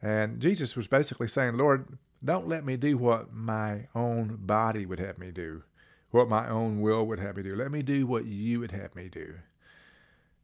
And 0.00 0.38
Jesus 0.38 0.76
was 0.76 0.86
basically 0.86 1.28
saying, 1.28 1.56
Lord, 1.56 1.98
don't 2.24 2.48
let 2.48 2.64
me 2.64 2.76
do 2.76 2.96
what 2.96 3.32
my 3.32 3.86
own 3.94 4.38
body 4.40 4.86
would 4.86 4.98
have 4.98 5.18
me 5.18 5.30
do, 5.30 5.62
what 6.10 6.28
my 6.28 6.48
own 6.48 6.80
will 6.80 7.06
would 7.06 7.18
have 7.18 7.36
me 7.36 7.42
do. 7.42 7.54
Let 7.54 7.70
me 7.70 7.82
do 7.82 8.06
what 8.06 8.24
you 8.24 8.60
would 8.60 8.72
have 8.72 8.94
me 8.94 9.08
do. 9.08 9.34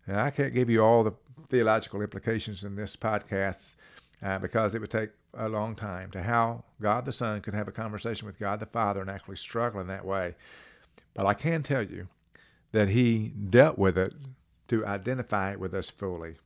And 0.07 0.17
I 0.19 0.31
can't 0.31 0.55
give 0.55 0.69
you 0.69 0.85
all 0.85 1.05
the 1.05 1.15
theological 1.49 2.03
implications 2.03 2.65
in 2.65 2.77
this 2.77 2.97
podcast 2.97 3.77
uh, 4.23 4.39
because 4.39 4.75
it 4.75 4.81
would 4.81 4.91
take 4.91 5.11
a 5.35 5.49
long 5.49 5.75
time 5.75 6.11
to 6.11 6.23
how 6.23 6.65
God 6.81 7.05
the 7.05 7.13
Son 7.13 7.41
could 7.41 7.55
have 7.55 7.69
a 7.69 7.73
conversation 7.73 8.27
with 8.27 8.39
God 8.39 8.61
the 8.61 8.67
Father 8.67 9.01
and 9.01 9.11
actually 9.11 9.37
struggle 9.37 9.81
in 9.81 9.87
that 9.87 10.05
way. 10.05 10.35
But 11.15 11.27
I 11.27 11.35
can 11.35 11.63
tell 11.63 11.83
you 11.83 12.09
that 12.73 12.89
He 12.89 13.29
dealt 13.29 13.79
with 13.79 13.97
it 13.97 14.13
to 14.69 14.85
identify 14.85 15.53
it 15.53 15.61
with 15.61 15.75
us 15.75 15.91
fully. 15.91 16.37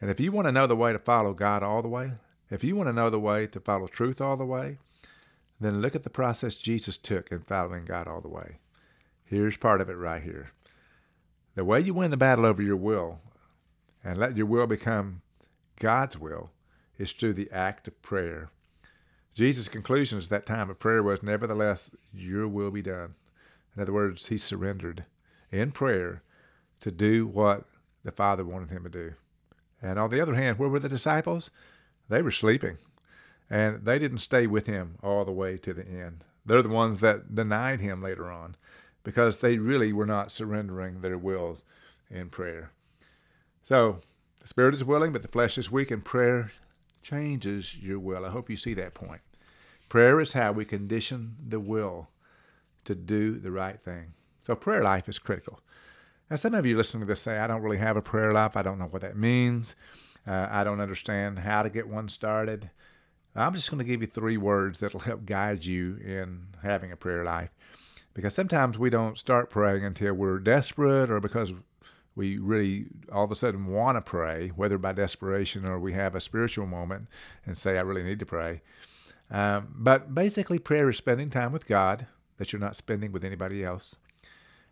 And 0.00 0.10
if 0.10 0.20
you 0.20 0.32
want 0.32 0.48
to 0.48 0.52
know 0.52 0.66
the 0.66 0.76
way 0.76 0.92
to 0.92 0.98
follow 0.98 1.34
God 1.34 1.62
all 1.62 1.82
the 1.82 1.88
way, 1.88 2.12
if 2.50 2.64
you 2.64 2.76
want 2.76 2.88
to 2.88 2.92
know 2.92 3.10
the 3.10 3.20
way 3.20 3.46
to 3.46 3.60
follow 3.60 3.86
truth 3.86 4.20
all 4.20 4.36
the 4.36 4.44
way, 4.44 4.78
then 5.60 5.80
look 5.80 5.94
at 5.94 6.02
the 6.02 6.10
process 6.10 6.56
Jesus 6.56 6.96
took 6.96 7.30
in 7.30 7.40
following 7.40 7.84
God 7.84 8.08
all 8.08 8.20
the 8.20 8.28
way. 8.28 8.58
Here's 9.24 9.56
part 9.56 9.80
of 9.80 9.88
it 9.88 9.94
right 9.94 10.22
here. 10.22 10.50
The 11.54 11.64
way 11.64 11.80
you 11.80 11.94
win 11.94 12.10
the 12.10 12.16
battle 12.16 12.46
over 12.46 12.62
your 12.62 12.76
will 12.76 13.20
and 14.02 14.18
let 14.18 14.36
your 14.36 14.46
will 14.46 14.66
become 14.66 15.22
God's 15.78 16.18
will 16.18 16.50
is 16.98 17.12
through 17.12 17.34
the 17.34 17.50
act 17.52 17.86
of 17.86 18.00
prayer. 18.02 18.50
Jesus' 19.34 19.68
conclusion 19.68 20.18
at 20.18 20.28
that 20.28 20.46
time 20.46 20.70
of 20.70 20.78
prayer 20.78 21.02
was, 21.02 21.22
Nevertheless, 21.22 21.90
your 22.12 22.48
will 22.48 22.70
be 22.70 22.82
done. 22.82 23.14
In 23.76 23.82
other 23.82 23.92
words, 23.92 24.26
he 24.26 24.36
surrendered 24.36 25.04
in 25.50 25.70
prayer 25.70 26.22
to 26.80 26.90
do 26.90 27.26
what 27.26 27.64
the 28.02 28.12
Father 28.12 28.44
wanted 28.44 28.70
him 28.70 28.82
to 28.84 28.90
do. 28.90 29.12
And 29.82 29.98
on 29.98 30.10
the 30.10 30.20
other 30.20 30.34
hand, 30.34 30.58
where 30.58 30.68
were 30.68 30.78
the 30.78 30.88
disciples? 30.88 31.50
They 32.10 32.22
were 32.22 32.32
sleeping, 32.32 32.78
and 33.48 33.84
they 33.84 34.00
didn't 34.00 34.18
stay 34.18 34.48
with 34.48 34.66
him 34.66 34.96
all 35.00 35.24
the 35.24 35.30
way 35.30 35.56
to 35.58 35.72
the 35.72 35.86
end. 35.86 36.24
They're 36.44 36.60
the 36.60 36.68
ones 36.68 36.98
that 37.00 37.36
denied 37.36 37.80
him 37.80 38.02
later 38.02 38.30
on 38.30 38.56
because 39.04 39.40
they 39.40 39.58
really 39.58 39.92
were 39.92 40.06
not 40.06 40.32
surrendering 40.32 41.00
their 41.00 41.16
wills 41.16 41.64
in 42.10 42.28
prayer. 42.28 42.72
So, 43.62 44.00
the 44.40 44.48
spirit 44.48 44.74
is 44.74 44.84
willing, 44.84 45.12
but 45.12 45.22
the 45.22 45.28
flesh 45.28 45.56
is 45.56 45.70
weak, 45.70 45.92
and 45.92 46.04
prayer 46.04 46.50
changes 47.00 47.76
your 47.76 48.00
will. 48.00 48.26
I 48.26 48.30
hope 48.30 48.50
you 48.50 48.56
see 48.56 48.74
that 48.74 48.94
point. 48.94 49.20
Prayer 49.88 50.20
is 50.20 50.32
how 50.32 50.50
we 50.50 50.64
condition 50.64 51.36
the 51.48 51.60
will 51.60 52.08
to 52.86 52.96
do 52.96 53.38
the 53.38 53.52
right 53.52 53.78
thing. 53.78 54.14
So, 54.42 54.56
prayer 54.56 54.82
life 54.82 55.08
is 55.08 55.20
critical. 55.20 55.60
Now, 56.28 56.36
some 56.36 56.54
of 56.54 56.66
you 56.66 56.76
listening 56.76 57.02
to 57.02 57.06
this 57.06 57.20
say, 57.20 57.38
I 57.38 57.46
don't 57.46 57.62
really 57.62 57.78
have 57.78 57.96
a 57.96 58.02
prayer 58.02 58.32
life. 58.32 58.56
I 58.56 58.62
don't 58.62 58.80
know 58.80 58.86
what 58.86 59.02
that 59.02 59.16
means. 59.16 59.76
Uh, 60.30 60.46
I 60.48 60.62
don't 60.62 60.80
understand 60.80 61.40
how 61.40 61.64
to 61.64 61.70
get 61.70 61.88
one 61.88 62.08
started. 62.08 62.70
I'm 63.34 63.52
just 63.52 63.68
going 63.68 63.78
to 63.78 63.84
give 63.84 64.00
you 64.00 64.06
three 64.06 64.36
words 64.36 64.78
that'll 64.78 65.00
help 65.00 65.26
guide 65.26 65.64
you 65.64 65.96
in 65.96 66.46
having 66.62 66.92
a 66.92 66.96
prayer 66.96 67.24
life. 67.24 67.50
Because 68.14 68.32
sometimes 68.32 68.78
we 68.78 68.90
don't 68.90 69.18
start 69.18 69.50
praying 69.50 69.84
until 69.84 70.14
we're 70.14 70.38
desperate 70.38 71.10
or 71.10 71.18
because 71.18 71.52
we 72.14 72.38
really 72.38 72.86
all 73.10 73.24
of 73.24 73.32
a 73.32 73.34
sudden 73.34 73.66
want 73.66 73.96
to 73.96 74.02
pray, 74.02 74.52
whether 74.54 74.78
by 74.78 74.92
desperation 74.92 75.66
or 75.66 75.80
we 75.80 75.94
have 75.94 76.14
a 76.14 76.20
spiritual 76.20 76.66
moment 76.66 77.08
and 77.44 77.58
say, 77.58 77.76
I 77.76 77.80
really 77.82 78.04
need 78.04 78.20
to 78.20 78.26
pray. 78.26 78.62
Um, 79.32 79.74
but 79.76 80.14
basically, 80.14 80.60
prayer 80.60 80.90
is 80.90 80.96
spending 80.96 81.30
time 81.30 81.50
with 81.50 81.66
God 81.66 82.06
that 82.36 82.52
you're 82.52 82.60
not 82.60 82.76
spending 82.76 83.10
with 83.10 83.24
anybody 83.24 83.64
else. 83.64 83.96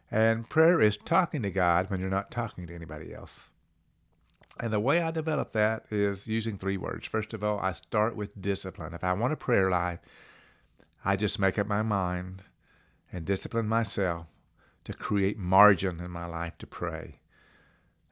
And 0.09 0.49
prayer 0.49 0.81
is 0.81 0.97
talking 0.97 1.42
to 1.42 1.51
God 1.51 1.90
when 1.90 1.99
you're 1.99 2.11
not 2.11 2.31
talking 2.31 2.68
to 2.68 2.75
anybody 2.75 3.12
else. 3.12 3.47
And 4.61 4.73
the 4.73 4.81
way 4.81 5.01
I 5.01 5.11
develop 5.11 5.53
that 5.53 5.85
is 5.90 6.27
using 6.27 6.59
three 6.59 6.77
words. 6.77 7.07
First 7.07 7.33
of 7.33 7.44
all, 7.44 7.61
I 7.61 7.73
start 7.73 8.16
with 8.16 8.40
discipline. 8.40 8.94
If 8.94 9.05
I 9.05 9.12
want 9.12 9.33
a 9.33 9.37
prayer 9.37 9.71
life, 9.71 10.01
I 11.05 11.16
just 11.16 11.38
make 11.38 11.59
up 11.59 11.66
my 11.66 11.83
mind 11.83 12.42
and 13.12 13.25
discipline 13.25 13.68
myself 13.68 14.27
to 14.85 14.92
create 14.92 15.38
margin 15.38 16.01
in 16.01 16.11
my 16.11 16.27
life 16.27 16.59
to 16.59 16.66
pray. 16.66 17.21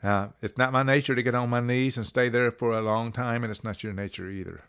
Uh, 0.03 0.29
it's 0.41 0.59
not 0.59 0.73
my 0.73 0.83
nature 0.83 1.15
to 1.15 1.23
get 1.23 1.35
on 1.35 1.51
my 1.51 1.61
knees 1.61 1.97
and 1.97 2.07
stay 2.07 2.29
there 2.29 2.53
for 2.53 2.73
a 2.73 2.83
long 2.83 3.11
time, 3.11 3.43
and 3.43 3.51
it's 3.51 3.65
not 3.65 3.83
your 3.83 3.93
nature 3.93 4.31
either. 4.31 4.63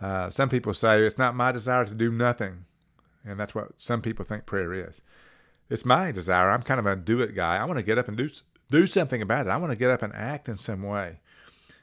Uh, 0.00 0.30
some 0.30 0.48
people 0.48 0.74
say 0.74 1.02
it's 1.02 1.18
not 1.18 1.34
my 1.34 1.52
desire 1.52 1.84
to 1.84 1.94
do 1.94 2.10
nothing, 2.10 2.64
and 3.24 3.38
that's 3.38 3.54
what 3.54 3.72
some 3.76 4.00
people 4.00 4.24
think 4.24 4.46
prayer 4.46 4.72
is. 4.72 5.00
It's 5.70 5.84
my 5.84 6.10
desire. 6.12 6.50
I'm 6.50 6.62
kind 6.62 6.80
of 6.80 6.86
a 6.86 6.96
do 6.96 7.20
it 7.20 7.34
guy. 7.34 7.56
I 7.56 7.64
want 7.66 7.78
to 7.78 7.84
get 7.84 7.98
up 7.98 8.08
and 8.08 8.16
do 8.16 8.28
do 8.70 8.86
something 8.86 9.22
about 9.22 9.46
it. 9.46 9.50
I 9.50 9.56
want 9.56 9.72
to 9.72 9.78
get 9.78 9.90
up 9.90 10.02
and 10.02 10.14
act 10.14 10.48
in 10.48 10.58
some 10.58 10.82
way. 10.82 11.20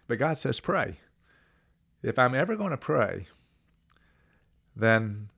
But 0.08 0.20
God 0.20 0.38
says 0.38 0.60
pray. 0.60 1.00
If 2.04 2.20
I'm 2.20 2.36
ever 2.36 2.56
going 2.56 2.72
to 2.72 2.78
pray, 2.78 3.28
then 4.76 5.30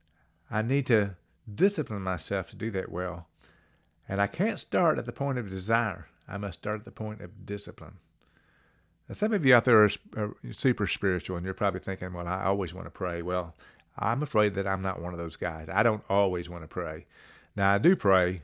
I 0.50 0.62
need 0.62 0.86
to 0.86 1.16
discipline 1.52 2.02
myself 2.02 2.50
to 2.50 2.56
do 2.56 2.70
that 2.72 2.90
well. 2.90 3.28
And 4.08 4.20
I 4.20 4.26
can't 4.26 4.58
start 4.58 4.98
at 4.98 5.06
the 5.06 5.12
point 5.12 5.38
of 5.38 5.48
desire. 5.48 6.08
I 6.26 6.36
must 6.36 6.58
start 6.58 6.80
at 6.80 6.84
the 6.84 6.90
point 6.90 7.20
of 7.20 7.46
discipline. 7.46 7.98
Now, 9.08 9.14
some 9.14 9.32
of 9.32 9.44
you 9.46 9.54
out 9.54 9.64
there 9.64 9.84
are, 9.84 9.90
are 10.16 10.34
super 10.52 10.86
spiritual, 10.86 11.36
and 11.36 11.44
you're 11.44 11.54
probably 11.54 11.80
thinking, 11.80 12.12
well, 12.12 12.26
I 12.26 12.44
always 12.44 12.74
want 12.74 12.86
to 12.86 12.90
pray. 12.90 13.22
Well, 13.22 13.54
I'm 13.98 14.22
afraid 14.22 14.54
that 14.54 14.66
I'm 14.66 14.82
not 14.82 15.00
one 15.00 15.14
of 15.14 15.18
those 15.18 15.36
guys. 15.36 15.68
I 15.68 15.82
don't 15.82 16.04
always 16.10 16.48
want 16.48 16.64
to 16.64 16.68
pray. 16.68 17.06
Now, 17.56 17.72
I 17.72 17.78
do 17.78 17.96
pray 17.96 18.42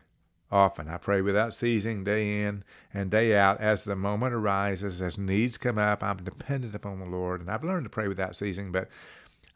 often. 0.50 0.88
I 0.88 0.98
pray 0.98 1.20
without 1.20 1.54
ceasing, 1.54 2.04
day 2.04 2.42
in 2.42 2.64
and 2.92 3.10
day 3.10 3.36
out, 3.36 3.60
as 3.60 3.84
the 3.84 3.96
moment 3.96 4.34
arises, 4.34 5.02
as 5.02 5.18
needs 5.18 5.58
come 5.58 5.78
up. 5.78 6.02
I'm 6.02 6.18
dependent 6.18 6.74
upon 6.74 6.98
the 6.98 7.06
Lord, 7.06 7.40
and 7.40 7.50
I've 7.50 7.64
learned 7.64 7.84
to 7.84 7.90
pray 7.90 8.08
without 8.08 8.36
ceasing. 8.36 8.72
But 8.72 8.88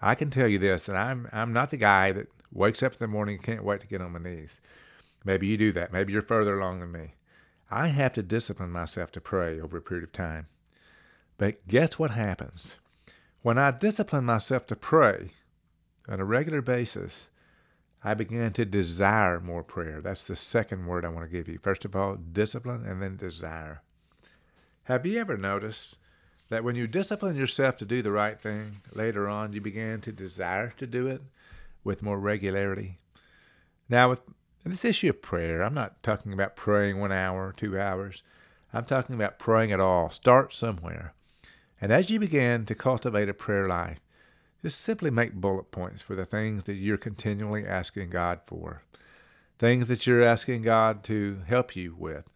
I 0.01 0.15
can 0.15 0.31
tell 0.31 0.49
you 0.49 0.59
this: 0.59 0.87
that 0.87 0.97
I'm 0.97 1.29
I'm 1.33 1.53
not 1.53 1.71
the 1.71 1.77
guy 1.77 2.13
that 2.13 2.29
wakes 2.53 2.83
up 2.83 2.93
in 2.93 2.99
the 2.99 3.07
morning 3.09 3.37
and 3.37 3.45
can't 3.45 3.65
wait 3.65 3.81
to 3.81 3.87
get 3.87 4.01
on 4.01 4.13
my 4.13 4.19
knees. 4.19 4.61
Maybe 5.25 5.47
you 5.47 5.57
do 5.57 5.73
that. 5.73 5.93
Maybe 5.93 6.13
you're 6.13 6.23
further 6.23 6.59
along 6.59 6.81
than 6.81 6.93
me. 6.93 7.15
I 7.71 7.89
have 7.89 8.15
to 8.15 8.23
discipline 8.23 8.71
myself 8.71 9.13
to 9.13 9.21
pray 9.21 9.61
over 9.61 9.77
a 9.77 9.83
period 9.83 10.05
of 10.05 10.13
time. 10.13 10.47
But 11.37 11.67
guess 11.69 11.99
what 11.99 12.13
happens? 12.13 12.77
When 13.43 13.59
I 13.59 13.71
discipline 13.71 14.25
myself 14.25 14.67
to 14.69 14.77
pray 14.77 15.31
on 16.09 16.21
a 16.21 16.25
regular 16.25 16.63
basis, 16.63 17.29
I 18.05 18.15
began 18.15 18.53
to 18.53 18.65
desire 18.65 19.41
more 19.41 19.65
prayer. 19.65 20.01
That's 20.01 20.27
the 20.27 20.37
second 20.37 20.87
word 20.87 21.05
I 21.05 21.09
want 21.09 21.25
to 21.25 21.37
give 21.37 21.49
you. 21.49 21.59
First 21.59 21.85
of 21.85 21.97
all, 21.97 22.17
discipline 22.17 22.85
and 22.87 23.03
then 23.03 23.17
desire. 23.17 23.83
Have 24.85 25.05
you 25.05 25.19
ever 25.19 25.37
noticed 25.37 25.99
that 26.49 26.65
when 26.65 26.77
you 26.77 26.87
discipline 26.87 27.37
yourself 27.37 27.77
to 27.79 27.85
do 27.85 28.01
the 28.01 28.13
right 28.13 28.41
thing, 28.41 28.81
later 28.93 29.29
on 29.29 29.53
you 29.53 29.61
begin 29.61 30.01
to 30.03 30.13
desire 30.13 30.73
to 30.79 30.87
do 30.87 31.07
it 31.07 31.23
with 31.85 32.03
more 32.03 32.19
regularity? 32.19 32.99
Now, 33.89 34.11
with 34.11 34.21
this 34.65 34.85
issue 34.85 35.11
of 35.11 35.23
prayer, 35.23 35.63
I'm 35.63 35.75
not 35.75 36.03
talking 36.03 36.33
about 36.33 36.57
praying 36.57 37.01
one 37.01 37.13
hour, 37.13 37.53
two 37.57 37.79
hours. 37.79 38.23
I'm 38.73 38.85
talking 38.85 39.15
about 39.15 39.39
praying 39.39 39.73
at 39.73 39.81
all. 39.81 40.11
Start 40.11 40.53
somewhere. 40.53 41.15
And 41.81 41.93
as 41.93 42.11
you 42.11 42.21
begin 42.21 42.65
to 42.67 42.75
cultivate 42.75 43.29
a 43.29 43.35
prayer 43.35 43.67
life, 43.67 44.01
just 44.63 44.81
simply 44.81 45.11
make 45.11 45.35
bullet 45.35 45.71
points 45.71 46.03
for 46.03 46.15
the 46.15 46.27
things 46.27 46.65
that 46.65 46.75
you're 46.75 46.97
continually 46.97 47.67
asking 47.67 48.11
God 48.11 48.41
for, 48.47 48.83
things 49.59 49.89
that 49.89 50.07
you're 50.07 50.23
asking 50.23 50.63
God 50.63 51.03
to 51.05 51.41
help 51.47 51.77
you 51.77 51.95
with. 51.97 52.29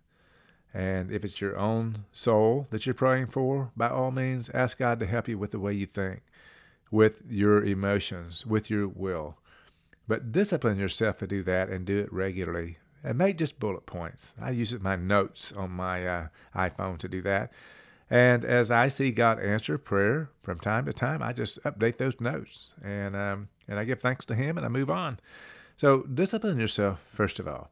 And 0.75 1.11
if 1.11 1.25
it's 1.25 1.41
your 1.41 1.57
own 1.59 2.05
soul 2.13 2.67
that 2.71 2.87
you're 2.87 2.95
praying 2.95 3.27
for, 3.27 3.73
by 3.77 3.89
all 3.89 4.11
means, 4.11 4.49
ask 4.51 4.79
God 4.79 5.01
to 5.01 5.07
help 5.07 5.29
you 5.29 5.37
with 5.37 5.51
the 5.51 5.59
way 5.59 5.75
you 5.75 5.87
think, 5.87 6.23
with 6.91 7.23
your 7.29 7.63
emotions, 7.63 8.47
with 8.47 8.71
your 8.71 8.89
will. 8.89 9.37
But 10.09 10.33
discipline 10.33 10.79
yourself 10.79 11.19
to 11.19 11.27
do 11.27 11.43
that 11.43 11.69
and 11.69 11.85
do 11.85 11.99
it 11.99 12.13
regularly. 12.13 12.79
And 13.05 13.19
make 13.19 13.39
just 13.39 13.59
bullet 13.59 13.85
points. 13.85 14.33
I 14.41 14.51
use 14.51 14.79
my 14.81 14.95
notes 14.95 15.53
on 15.53 15.73
my 15.73 16.07
uh, 16.07 16.27
iPhone 16.55 16.99
to 16.99 17.09
do 17.09 17.21
that. 17.23 17.53
And 18.13 18.45
as 18.45 18.71
I 18.71 18.89
see 18.89 19.11
God 19.11 19.41
answer 19.41 19.79
prayer 19.79 20.29
from 20.43 20.61
time 20.61 20.85
to 20.85 20.93
time, 20.93 21.23
I 21.23 21.33
just 21.33 21.63
update 21.63 21.97
those 21.97 22.21
notes 22.21 22.75
and 22.85 23.17
um, 23.17 23.49
and 23.67 23.79
I 23.79 23.85
give 23.85 24.01
thanks 24.01 24.27
to 24.27 24.35
Him 24.35 24.59
and 24.59 24.67
I 24.67 24.69
move 24.69 24.91
on. 24.91 25.19
So 25.79 26.03
discipline 26.03 26.61
yourself 26.61 27.01
first 27.09 27.39
of 27.39 27.49
all. 27.49 27.71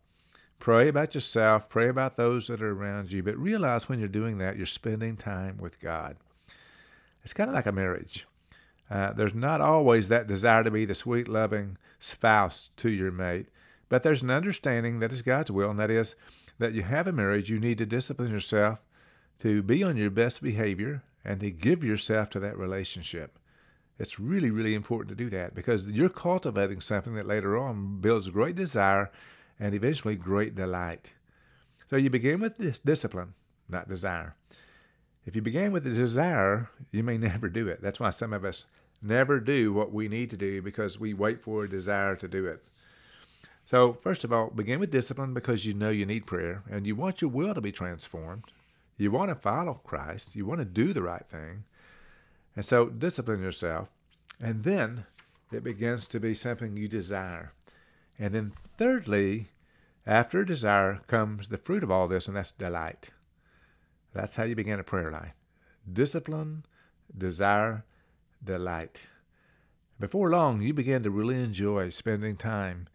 Pray 0.59 0.88
about 0.88 1.14
yourself. 1.14 1.68
Pray 1.68 1.90
about 1.90 2.16
those 2.16 2.46
that 2.46 2.62
are 2.62 2.72
around 2.72 3.12
you. 3.12 3.22
But 3.22 3.37
realize 3.37 3.87
when 3.87 3.98
you're 3.98 4.09
doing 4.09 4.38
that, 4.38 4.57
you're 4.57 4.64
spending 4.64 5.18
time 5.18 5.59
with 5.59 5.79
God. 5.79 6.16
It's 7.22 7.35
kind 7.35 7.50
of 7.50 7.55
like 7.55 7.66
a 7.66 7.72
marriage. 7.72 8.26
Uh, 8.90 9.12
there's 9.12 9.35
not 9.35 9.61
always 9.61 10.09
that 10.09 10.26
desire 10.26 10.64
to 10.64 10.70
be 10.70 10.87
the 10.87 10.94
sweet, 10.94 11.29
loving 11.29 11.76
spouse 11.98 12.70
to 12.79 12.88
your 12.88 13.11
mate, 13.11 13.48
but 13.90 14.03
there's 14.03 14.22
an 14.22 14.31
understanding 14.31 15.00
that 15.00 15.12
is 15.12 15.20
God's 15.20 15.50
will, 15.50 15.68
and 15.68 15.79
that 15.79 15.90
is 15.90 16.14
that 16.59 16.72
you 16.72 16.83
have 16.83 17.07
a 17.07 17.12
marriage, 17.12 17.50
you 17.50 17.61
need 17.61 17.76
to 17.79 17.87
discipline 17.87 18.31
yourself 18.31 18.79
to 19.40 19.62
be 19.62 19.83
on 19.83 19.96
your 19.96 20.11
best 20.11 20.42
behavior 20.42 21.03
and 21.24 21.40
to 21.40 21.50
give 21.50 21.83
yourself 21.83 22.31
to 22.31 22.40
that 22.40 22.59
relationship. 22.59 23.38
It's 23.98 24.20
really, 24.20 24.50
really 24.50 24.74
important 24.74 25.11
to 25.11 25.24
do 25.24 25.31
that 25.31 25.55
because 25.55 25.90
you're 25.90 26.09
cultivating 26.09 26.81
something 26.81 27.14
that 27.14 27.26
later 27.26 27.57
on 27.57 28.00
builds 28.00 28.29
great 28.29 28.57
desire 28.57 29.11
and 29.59 29.74
eventually 29.74 30.16
great 30.16 30.55
delight. 30.55 31.12
So 31.87 31.96
you 31.96 32.09
begin 32.09 32.40
with 32.40 32.57
this 32.57 32.79
discipline, 32.79 33.35
not 33.68 33.88
desire. 33.88 34.37
If 35.26 35.37
you 35.37 35.42
begin 35.42 35.72
with 35.72 35.85
the 35.85 35.90
desire, 35.90 36.70
you 36.92 37.03
may 37.03 37.18
never 37.18 37.48
do 37.48 37.68
it. 37.68 37.83
That's 37.83 38.00
why 38.00 38.11
some 38.11 38.33
of 38.33 38.44
us 38.44 38.66
never 39.03 39.40
do 39.40 39.72
what 39.72 39.92
we 39.92 40.09
need 40.09 40.31
to 40.31 40.37
do 40.37 40.62
because 40.62 41.00
we 41.00 41.14
wait 41.14 41.42
for 41.42 41.64
a 41.64 41.68
desire 41.68 42.16
to 42.16 42.29
do 42.29 42.46
it. 42.46 42.62
So, 43.64 43.92
first 43.92 44.24
of 44.24 44.33
all, 44.33 44.50
begin 44.50 44.81
with 44.81 44.90
discipline 44.90 45.33
because 45.33 45.64
you 45.64 45.74
know 45.74 45.90
you 45.90 46.05
need 46.05 46.26
prayer 46.26 46.62
and 46.70 46.87
you 46.87 46.96
want 46.96 47.20
your 47.22 47.31
will 47.31 47.55
to 47.55 47.61
be 47.61 47.72
transformed. 47.72 48.44
You 49.00 49.10
want 49.10 49.30
to 49.30 49.34
follow 49.34 49.80
Christ, 49.82 50.36
you 50.36 50.44
want 50.44 50.58
to 50.58 50.66
do 50.66 50.92
the 50.92 51.00
right 51.00 51.26
thing. 51.26 51.64
And 52.54 52.62
so, 52.62 52.90
discipline 52.90 53.40
yourself. 53.40 53.88
And 54.38 54.62
then 54.62 55.06
it 55.50 55.64
begins 55.64 56.06
to 56.08 56.20
be 56.20 56.34
something 56.34 56.76
you 56.76 56.86
desire. 56.86 57.54
And 58.18 58.34
then, 58.34 58.52
thirdly, 58.76 59.48
after 60.06 60.44
desire 60.44 61.00
comes 61.06 61.48
the 61.48 61.56
fruit 61.56 61.82
of 61.82 61.90
all 61.90 62.08
this, 62.08 62.28
and 62.28 62.36
that's 62.36 62.50
delight. 62.50 63.08
That's 64.12 64.36
how 64.36 64.44
you 64.44 64.54
begin 64.54 64.78
a 64.78 64.84
prayer 64.84 65.10
life 65.10 65.32
discipline, 65.90 66.66
desire, 67.16 67.84
delight. 68.44 69.00
Before 69.98 70.28
long, 70.28 70.60
you 70.60 70.74
begin 70.74 71.02
to 71.04 71.10
really 71.10 71.42
enjoy 71.42 71.88
spending 71.88 72.36
time 72.36 72.86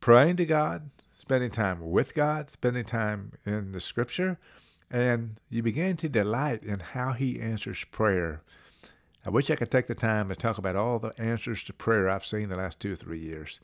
praying 0.00 0.36
to 0.36 0.46
God, 0.46 0.88
spending 1.12 1.50
time 1.50 1.90
with 1.90 2.14
God, 2.14 2.48
spending 2.50 2.84
time 2.84 3.32
in 3.44 3.72
the 3.72 3.80
Scripture, 3.80 4.38
and 4.90 5.36
you 5.50 5.62
begin 5.62 5.96
to 5.96 6.08
delight 6.08 6.62
in 6.62 6.80
how 6.80 7.12
He 7.12 7.40
answers 7.40 7.84
prayer. 7.90 8.42
I 9.26 9.30
wish 9.30 9.50
I 9.50 9.56
could 9.56 9.70
take 9.70 9.88
the 9.88 9.94
time 9.94 10.28
to 10.28 10.36
talk 10.36 10.58
about 10.58 10.76
all 10.76 10.98
the 10.98 11.12
answers 11.18 11.64
to 11.64 11.72
prayer 11.72 12.08
I've 12.08 12.24
seen 12.24 12.48
the 12.48 12.56
last 12.56 12.78
two 12.78 12.92
or 12.92 12.96
three 12.96 13.18
years. 13.18 13.60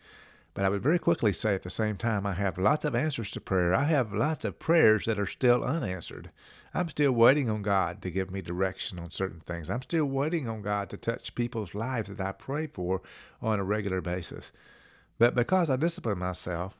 But 0.54 0.64
I 0.64 0.68
would 0.68 0.82
very 0.82 0.98
quickly 0.98 1.32
say 1.32 1.54
at 1.54 1.62
the 1.62 1.70
same 1.70 1.96
time, 1.96 2.26
I 2.26 2.34
have 2.34 2.58
lots 2.58 2.84
of 2.84 2.94
answers 2.94 3.30
to 3.30 3.40
prayer. 3.40 3.74
I 3.74 3.84
have 3.84 4.12
lots 4.12 4.44
of 4.44 4.58
prayers 4.58 5.06
that 5.06 5.18
are 5.18 5.26
still 5.26 5.64
unanswered. 5.64 6.30
I'm 6.74 6.88
still 6.88 7.12
waiting 7.12 7.48
on 7.48 7.62
God 7.62 8.02
to 8.02 8.10
give 8.10 8.30
me 8.30 8.42
direction 8.42 8.98
on 8.98 9.10
certain 9.10 9.40
things. 9.40 9.70
I'm 9.70 9.82
still 9.82 10.04
waiting 10.04 10.48
on 10.48 10.62
God 10.62 10.90
to 10.90 10.96
touch 10.96 11.34
people's 11.34 11.74
lives 11.74 12.08
that 12.08 12.20
I 12.20 12.32
pray 12.32 12.66
for 12.66 13.02
on 13.40 13.60
a 13.60 13.64
regular 13.64 14.00
basis. 14.00 14.52
But 15.18 15.34
because 15.34 15.70
I 15.70 15.76
discipline 15.76 16.18
myself, 16.18 16.76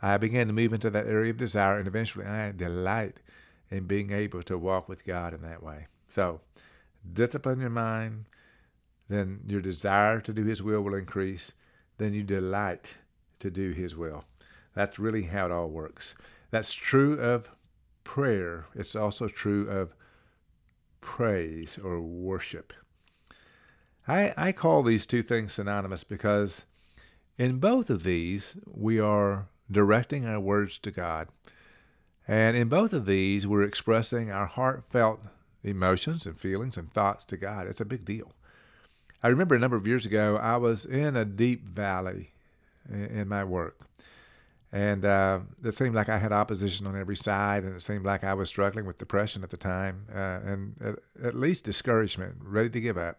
I 0.00 0.16
began 0.16 0.46
to 0.46 0.52
move 0.52 0.72
into 0.72 0.90
that 0.90 1.06
area 1.06 1.30
of 1.30 1.36
desire, 1.36 1.78
and 1.78 1.88
eventually 1.88 2.24
I 2.24 2.52
delight 2.52 3.18
in 3.70 3.84
being 3.84 4.10
able 4.10 4.42
to 4.44 4.58
walk 4.58 4.88
with 4.88 5.04
God 5.04 5.34
in 5.34 5.42
that 5.42 5.62
way. 5.62 5.86
So, 6.08 6.40
discipline 7.12 7.60
your 7.60 7.70
mind, 7.70 8.26
then 9.08 9.40
your 9.46 9.60
desire 9.60 10.20
to 10.20 10.32
do 10.32 10.44
His 10.44 10.62
will 10.62 10.82
will 10.82 10.94
increase, 10.94 11.54
then 11.98 12.14
you 12.14 12.22
delight 12.22 12.94
to 13.40 13.50
do 13.50 13.72
His 13.72 13.96
will. 13.96 14.24
That's 14.74 14.98
really 14.98 15.24
how 15.24 15.46
it 15.46 15.52
all 15.52 15.68
works. 15.68 16.14
That's 16.50 16.72
true 16.72 17.18
of 17.20 17.50
prayer, 18.04 18.66
it's 18.74 18.96
also 18.96 19.28
true 19.28 19.68
of 19.68 19.94
praise 21.00 21.78
or 21.78 22.00
worship. 22.00 22.72
I, 24.06 24.32
I 24.36 24.52
call 24.52 24.82
these 24.82 25.06
two 25.06 25.22
things 25.22 25.52
synonymous 25.52 26.04
because 26.04 26.64
in 27.36 27.58
both 27.58 27.90
of 27.90 28.02
these, 28.02 28.56
we 28.66 28.98
are 28.98 29.48
directing 29.70 30.24
our 30.26 30.40
words 30.40 30.78
to 30.78 30.90
God. 30.90 31.28
And 32.28 32.56
in 32.56 32.68
both 32.68 32.92
of 32.92 33.06
these, 33.06 33.46
we're 33.46 33.62
expressing 33.62 34.30
our 34.30 34.46
heartfelt 34.46 35.20
emotions 35.64 36.26
and 36.26 36.36
feelings 36.36 36.76
and 36.76 36.92
thoughts 36.92 37.24
to 37.24 37.38
God. 37.38 37.66
It's 37.66 37.80
a 37.80 37.86
big 37.86 38.04
deal. 38.04 38.32
I 39.22 39.28
remember 39.28 39.54
a 39.54 39.58
number 39.58 39.76
of 39.76 39.86
years 39.86 40.06
ago, 40.06 40.36
I 40.36 40.58
was 40.58 40.84
in 40.84 41.16
a 41.16 41.24
deep 41.24 41.64
valley 41.64 42.32
in 42.88 43.26
my 43.28 43.44
work. 43.44 43.80
And 44.70 45.04
uh, 45.04 45.40
it 45.64 45.72
seemed 45.72 45.94
like 45.94 46.10
I 46.10 46.18
had 46.18 46.30
opposition 46.30 46.86
on 46.86 46.94
every 46.94 47.16
side, 47.16 47.64
and 47.64 47.74
it 47.74 47.80
seemed 47.80 48.04
like 48.04 48.22
I 48.22 48.34
was 48.34 48.50
struggling 48.50 48.84
with 48.84 48.98
depression 48.98 49.42
at 49.42 49.48
the 49.48 49.56
time, 49.56 50.04
uh, 50.14 50.40
and 50.44 50.74
at, 50.80 50.98
at, 51.24 51.34
least 51.34 51.64
discouragement, 51.64 52.36
ready 52.42 52.68
to 52.68 52.80
give 52.80 52.98
up. 52.98 53.18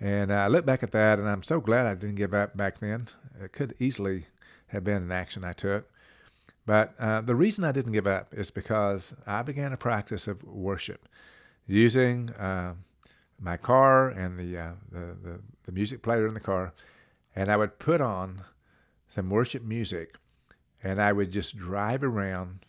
And 0.00 0.32
I 0.32 0.48
look 0.48 0.66
back 0.66 0.82
at 0.82 0.90
that, 0.92 1.20
and 1.20 1.28
I'm 1.28 1.44
so 1.44 1.60
glad 1.60 1.86
I 1.86 1.94
didn't 1.94 2.16
give 2.16 2.34
up 2.34 2.56
back 2.56 2.78
then. 2.78 3.06
It 3.40 3.52
could 3.52 3.76
easily 3.78 4.26
have 4.68 4.82
been 4.82 5.04
an 5.04 5.12
action 5.12 5.44
I 5.44 5.52
took. 5.52 5.88
But 6.68 6.92
uh, 6.98 7.22
the 7.22 7.34
reason 7.34 7.64
I 7.64 7.72
didn't 7.72 7.92
give 7.92 8.06
up 8.06 8.34
is 8.34 8.50
because 8.50 9.14
I 9.26 9.40
began 9.40 9.72
a 9.72 9.78
practice 9.78 10.28
of 10.28 10.44
worship 10.44 11.08
using 11.66 12.28
uh, 12.32 12.74
my 13.40 13.56
car 13.56 14.10
and 14.10 14.38
the, 14.38 14.58
uh, 14.58 14.72
the, 14.92 14.98
the, 14.98 15.40
the 15.64 15.72
music 15.72 16.02
player 16.02 16.26
in 16.26 16.34
the 16.34 16.40
car, 16.40 16.74
and 17.34 17.50
I 17.50 17.56
would 17.56 17.78
put 17.78 18.02
on 18.02 18.42
some 19.08 19.30
worship 19.30 19.62
music 19.62 20.16
and 20.82 21.00
I 21.00 21.10
would 21.10 21.32
just 21.32 21.56
drive 21.56 22.04
around. 22.04 22.66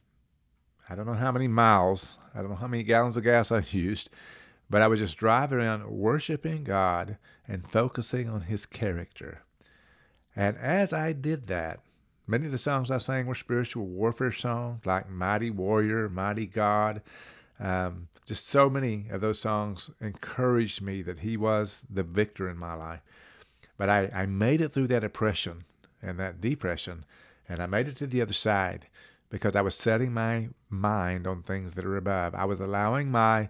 I 0.90 0.96
don't 0.96 1.06
know 1.06 1.12
how 1.12 1.34
many 1.34 1.50
miles, 1.50 2.18
I 2.34 2.40
don't 2.40 2.52
know 2.52 2.56
how 2.56 2.68
many 2.68 2.84
gallons 2.84 3.18
of 3.18 3.26
gas 3.26 3.52
I 3.52 3.60
used, 3.72 4.10
but 4.70 4.82
I 4.82 4.88
would 4.88 5.00
just 5.00 5.18
drive 5.18 5.52
around 5.52 5.86
worshiping 5.90 6.64
God 6.64 7.18
and 7.50 7.70
focusing 7.70 8.30
on 8.30 8.44
His 8.44 8.66
character. 8.66 9.42
And 10.38 10.56
as 10.58 10.94
I 10.94 11.12
did 11.12 11.48
that, 11.48 11.82
many 12.30 12.46
of 12.46 12.52
the 12.52 12.58
songs 12.58 12.92
I 12.92 13.00
sang 13.00 13.26
were 13.26 13.36
spiritual 13.36 13.86
warfare 13.86 14.32
songs 14.32 14.86
like 14.86 15.10
Mighty 15.10 15.50
Warrior, 15.50 16.10
Mighty 16.10 16.46
God. 16.46 17.02
Um, 17.60 18.08
just 18.26 18.48
so 18.48 18.70
many 18.70 19.08
of 19.10 19.22
those 19.22 19.40
songs 19.40 19.90
encouraged 20.00 20.82
me 20.82 21.02
that 21.02 21.20
He 21.20 21.36
was 21.36 21.82
the 21.90 22.04
victor 22.04 22.48
in 22.48 22.58
my 22.58 22.76
life. 22.76 23.02
But 23.78 23.90
I, 23.90 24.10
I 24.14 24.26
made 24.28 24.62
it 24.62 24.72
through 24.72 24.88
that 24.88 25.04
oppression 25.04 25.66
and 26.02 26.20
that 26.20 26.40
depression 26.40 27.06
and 27.50 27.62
I 27.62 27.66
made 27.66 27.88
it 27.88 27.96
to 27.98 28.08
the 28.08 28.22
other 28.22 28.34
side 28.34 28.86
because 29.30 29.56
I 29.56 29.62
was 29.62 29.76
setting 29.76 30.14
my 30.14 30.50
mind 30.70 31.26
on 31.26 31.42
things 31.42 31.74
that 31.74 31.86
are 31.86 31.98
above. 31.98 32.36
I 32.36 32.46
was 32.46 32.60
allowing 32.60 33.10
my 33.10 33.50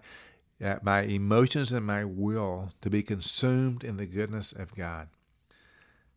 uh, 0.62 0.76
my 0.82 1.02
emotions 1.02 1.72
and 1.72 1.86
my 1.86 2.04
will 2.04 2.72
to 2.82 2.90
be 2.90 3.02
consumed 3.02 3.82
in 3.82 3.96
the 3.96 4.04
goodness 4.04 4.52
of 4.52 4.74
God. 4.74 5.08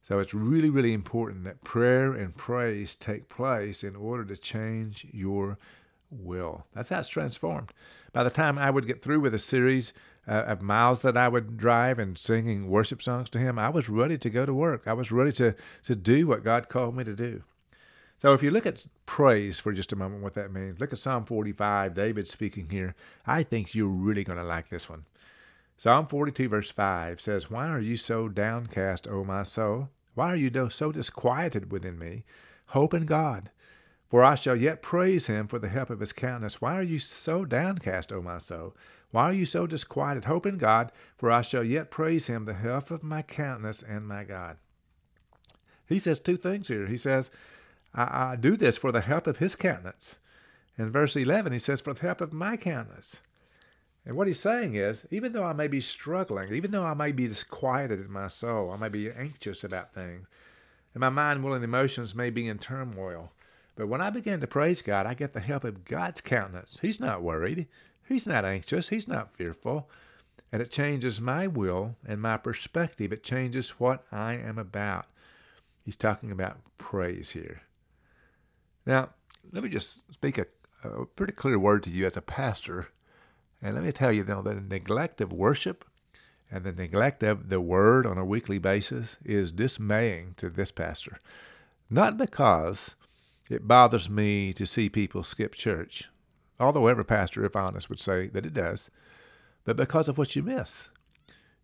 So 0.04 0.20
it's 0.20 0.34
really, 0.34 0.70
really 0.70 0.92
important 0.92 1.46
that 1.46 1.64
prayer 1.64 2.12
and 2.12 2.36
praise 2.36 2.94
take 2.94 3.30
place 3.30 3.84
in 3.84 3.96
order 3.96 4.26
to 4.26 4.36
change 4.36 5.08
your 5.12 5.58
will. 6.12 6.66
That's 6.74 6.90
how 6.90 7.00
it's 7.00 7.08
transformed. 7.08 7.72
By 8.12 8.24
the 8.24 8.30
time 8.30 8.58
I 8.58 8.70
would 8.70 8.86
get 8.86 9.02
through 9.02 9.22
with 9.22 9.34
a 9.34 9.40
series 9.40 9.94
uh, 10.28 10.44
of 10.46 10.62
miles 10.62 11.02
that 11.04 11.16
I 11.16 11.30
would 11.30 11.58
drive 11.58 12.00
and 12.00 12.18
singing 12.18 12.70
worship 12.70 13.02
songs 13.02 13.30
to 13.32 13.40
Him, 13.40 13.58
I 13.58 13.70
was 13.70 13.88
ready 13.88 14.18
to 14.18 14.30
go 14.30 14.46
to 14.46 14.54
work. 14.54 14.84
I 14.86 14.94
was 14.94 15.12
ready 15.12 15.32
to, 15.34 15.56
to 15.84 15.96
do 15.96 16.28
what 16.28 16.44
God 16.44 16.68
called 16.68 16.96
me 16.98 17.06
to 17.06 17.16
do. 17.16 17.44
So 18.18 18.34
if 18.34 18.44
you 18.44 18.52
look 18.52 18.66
at 18.66 18.86
praise 19.06 19.60
for 19.60 19.74
just 19.74 19.92
a 19.92 19.96
moment, 19.96 20.22
what 20.22 20.34
that 20.36 20.52
means, 20.52 20.80
look 20.80 20.94
at 20.94 21.00
Psalm 21.00 21.26
45, 21.26 21.94
David 21.94 22.28
speaking 22.28 22.70
here. 22.70 22.96
I 23.26 23.44
think 23.44 23.74
you're 23.74 23.88
really 23.88 24.24
going 24.24 24.38
to 24.38 24.46
like 24.46 24.70
this 24.70 24.90
one. 24.90 25.06
Psalm 25.84 26.06
42, 26.06 26.48
verse 26.48 26.72
5 26.72 27.20
says, 27.20 27.52
Why 27.52 27.68
are 27.68 27.82
you 27.82 27.98
so 27.98 28.30
downcast, 28.30 29.06
O 29.06 29.26
my 29.26 29.44
soul? 29.44 29.90
Why 30.14 30.30
are 30.30 30.36
you 30.38 30.70
so 30.70 30.94
disquieted 30.94 31.74
within 31.74 32.00
me? 32.00 32.24
Hope 32.68 32.94
in 32.94 33.06
God, 33.06 33.50
for 34.10 34.24
I 34.24 34.36
shall 34.36 34.56
yet 34.56 34.82
praise 34.82 35.28
him 35.28 35.46
for 35.46 35.60
the 35.60 35.68
help 35.68 35.90
of 35.90 36.00
his 36.00 36.14
countenance. 36.14 36.62
Why 36.62 36.76
are 36.76 36.84
you 36.84 37.00
so 37.00 37.44
downcast, 37.44 38.14
O 38.14 38.22
my 38.22 38.38
soul? 38.38 38.78
Why 39.12 39.24
are 39.24 39.34
you 39.34 39.46
so 39.46 39.68
disquieted? 39.68 40.24
Hope 40.24 40.46
in 40.46 40.58
God, 40.58 40.90
for 41.18 41.30
I 41.30 41.42
shall 41.42 41.66
yet 41.66 41.92
praise 41.92 42.28
him, 42.28 42.46
the 42.46 42.54
help 42.54 42.90
of 42.90 43.04
my 43.04 43.22
countenance 43.22 43.84
and 43.84 44.08
my 44.08 44.24
God. 44.24 44.56
He 45.86 46.00
says 46.00 46.18
two 46.18 46.38
things 46.38 46.70
here. 46.70 46.88
He 46.88 46.96
says, 46.96 47.30
I, 47.94 48.32
I 48.32 48.36
do 48.38 48.56
this 48.56 48.78
for 48.78 48.94
the 48.94 49.02
help 49.02 49.28
of 49.28 49.40
his 49.40 49.54
countenance. 49.54 50.18
In 50.78 50.90
verse 50.92 51.18
11, 51.18 51.52
he 51.52 51.60
says, 51.60 51.82
For 51.82 51.94
the 51.94 52.04
help 52.04 52.22
of 52.22 52.32
my 52.32 52.56
countenance. 52.56 53.20
And 54.06 54.18
what 54.18 54.28
he's 54.28 54.40
saying 54.40 54.76
is, 54.76 55.06
even 55.12 55.32
though 55.32 55.46
I 55.46 55.54
may 55.54 55.68
be 55.68 55.80
struggling, 55.80 56.54
even 56.54 56.72
though 56.72 56.84
I 56.84 56.94
may 56.94 57.12
be 57.12 57.28
disquieted 57.28 58.00
in 58.02 58.12
my 58.12 58.28
soul, 58.28 58.72
I 58.72 58.78
may 58.78 58.90
be 58.90 59.10
anxious 59.10 59.64
about 59.64 59.94
things, 59.94 60.28
and 60.94 61.02
my 61.02 61.10
mind, 61.10 61.44
will, 61.44 61.54
and 61.54 61.64
emotions 61.64 62.14
may 62.14 62.30
be 62.30 62.48
in 62.48 62.58
turmoil, 62.58 63.32
but 63.76 63.88
when 63.88 64.02
I 64.02 64.10
begin 64.10 64.40
to 64.42 64.48
praise 64.48 64.82
God, 64.82 65.06
I 65.06 65.14
get 65.14 65.34
the 65.34 65.40
help 65.40 65.64
of 65.64 65.86
God's 65.86 66.22
countenance. 66.22 66.80
He's 66.82 67.00
not 67.00 67.24
worried. 67.24 67.68
He's 68.08 68.28
not 68.28 68.46
anxious. 68.46 68.90
He's 68.90 69.08
not 69.08 69.36
fearful. 69.36 69.90
And 70.52 70.62
it 70.62 70.70
changes 70.70 71.20
my 71.20 71.48
will 71.48 71.96
and 72.06 72.22
my 72.22 72.38
perspective. 72.38 73.12
It 73.12 73.24
changes 73.24 73.72
what 73.72 74.06
I 74.12 74.34
am 74.34 74.60
about. 74.60 75.08
He's 75.84 75.96
talking 75.96 76.32
about 76.32 76.60
praise 76.78 77.32
here. 77.32 77.62
Now, 78.86 79.10
let 79.52 79.64
me 79.64 79.70
just 79.70 80.12
speak 80.14 80.38
a, 80.38 80.46
a 80.84 81.06
pretty 81.06 81.34
clear 81.34 81.58
word 81.58 81.84
to 81.84 81.90
you 81.90 82.06
as 82.06 82.16
a 82.16 82.22
pastor. 82.22 82.90
And 83.64 83.76
let 83.76 83.84
me 83.86 83.94
tell 83.94 84.12
you, 84.12 84.24
though, 84.24 84.42
that 84.42 84.56
the 84.56 84.76
neglect 84.76 85.22
of 85.22 85.32
worship 85.32 85.86
and 86.52 86.66
the 86.66 86.74
neglect 86.74 87.24
of 87.24 87.48
the 87.48 87.62
word 87.62 88.06
on 88.06 88.18
a 88.18 88.26
weekly 88.26 88.60
basis 88.60 89.16
is 89.24 89.54
dismaying 89.54 90.34
to 90.38 90.50
this 90.50 90.70
pastor. 90.70 91.22
Not 91.90 92.18
because 92.18 92.96
it 93.50 93.66
bothers 93.66 94.10
me 94.10 94.52
to 94.54 94.66
see 94.66 94.90
people 94.90 95.24
skip 95.24 95.56
church, 95.56 96.10
although 96.60 96.88
every 96.88 97.06
pastor, 97.06 97.46
if 97.46 97.56
honest, 97.56 97.90
would 97.90 98.02
say 98.02 98.28
that 98.28 98.46
it 98.46 98.54
does, 98.54 98.90
but 99.64 99.78
because 99.78 100.10
of 100.10 100.18
what 100.18 100.36
you 100.36 100.44
miss. 100.44 100.90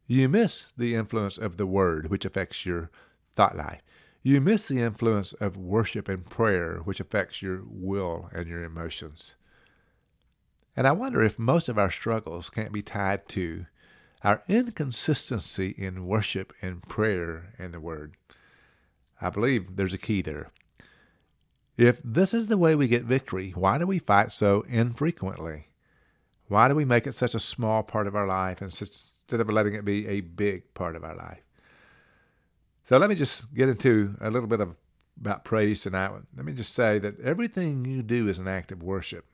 You 0.07 0.29
miss 0.29 0.69
the 0.77 0.95
influence 0.95 1.38
of 1.38 1.57
the 1.57 1.67
Word, 1.67 2.09
which 2.09 2.25
affects 2.25 2.65
your 2.65 2.89
thought 3.35 3.57
life. 3.57 3.81
You 4.23 4.41
miss 4.41 4.67
the 4.67 4.81
influence 4.81 5.33
of 5.33 5.57
worship 5.57 6.07
and 6.07 6.25
prayer, 6.25 6.79
which 6.83 6.99
affects 6.99 7.41
your 7.41 7.62
will 7.65 8.29
and 8.33 8.47
your 8.47 8.63
emotions. 8.63 9.35
And 10.75 10.88
I 10.88 10.91
wonder 10.91 11.21
if 11.21 11.38
most 11.38 11.67
of 11.67 11.77
our 11.77 11.91
struggles 11.91 12.49
can't 12.49 12.71
be 12.71 12.82
tied 12.82 13.27
to 13.29 13.65
our 14.23 14.43
inconsistency 14.47 15.73
in 15.77 16.05
worship 16.05 16.53
and 16.62 16.84
prayer 16.84 17.53
and 17.58 17.73
the 17.73 17.79
Word. 17.79 18.15
I 19.21 19.29
believe 19.29 19.75
there's 19.75 19.93
a 19.93 19.97
key 19.97 20.21
there. 20.21 20.51
If 21.77 22.01
this 22.03 22.34
is 22.34 22.47
the 22.47 22.58
way 22.58 22.75
we 22.75 22.88
get 22.88 23.03
victory, 23.03 23.51
why 23.51 23.77
do 23.77 23.86
we 23.86 23.99
fight 23.99 24.32
so 24.32 24.65
infrequently? 24.67 25.67
Why 26.47 26.67
do 26.67 26.75
we 26.75 26.86
make 26.86 27.08
it 27.08 27.13
such 27.13 27.36
a 27.36 27.39
small 27.39 27.84
part 27.84 28.08
of 28.08 28.15
our 28.15 28.27
life 28.27 28.62
instead 28.62 29.39
of 29.39 29.49
letting 29.49 29.75
it 29.75 29.86
be 29.86 30.08
a 30.08 30.21
big 30.21 30.73
part 30.73 30.95
of 30.95 31.03
our 31.03 31.15
life? 31.15 31.41
So 32.86 32.97
let 32.97 33.10
me 33.10 33.15
just 33.15 33.53
get 33.53 33.69
into 33.69 34.15
a 34.19 34.32
little 34.32 34.47
bit 34.47 34.60
of 34.60 34.75
about 35.19 35.43
praise 35.43 35.82
tonight. 35.82 36.12
Let 36.36 36.45
me 36.45 36.53
just 36.53 36.73
say 36.73 36.97
that 36.99 37.19
everything 37.19 37.86
you 37.86 38.01
do 38.01 38.27
is 38.27 38.39
an 38.39 38.47
act 38.47 38.71
of 38.71 38.82
worship. 38.82 39.25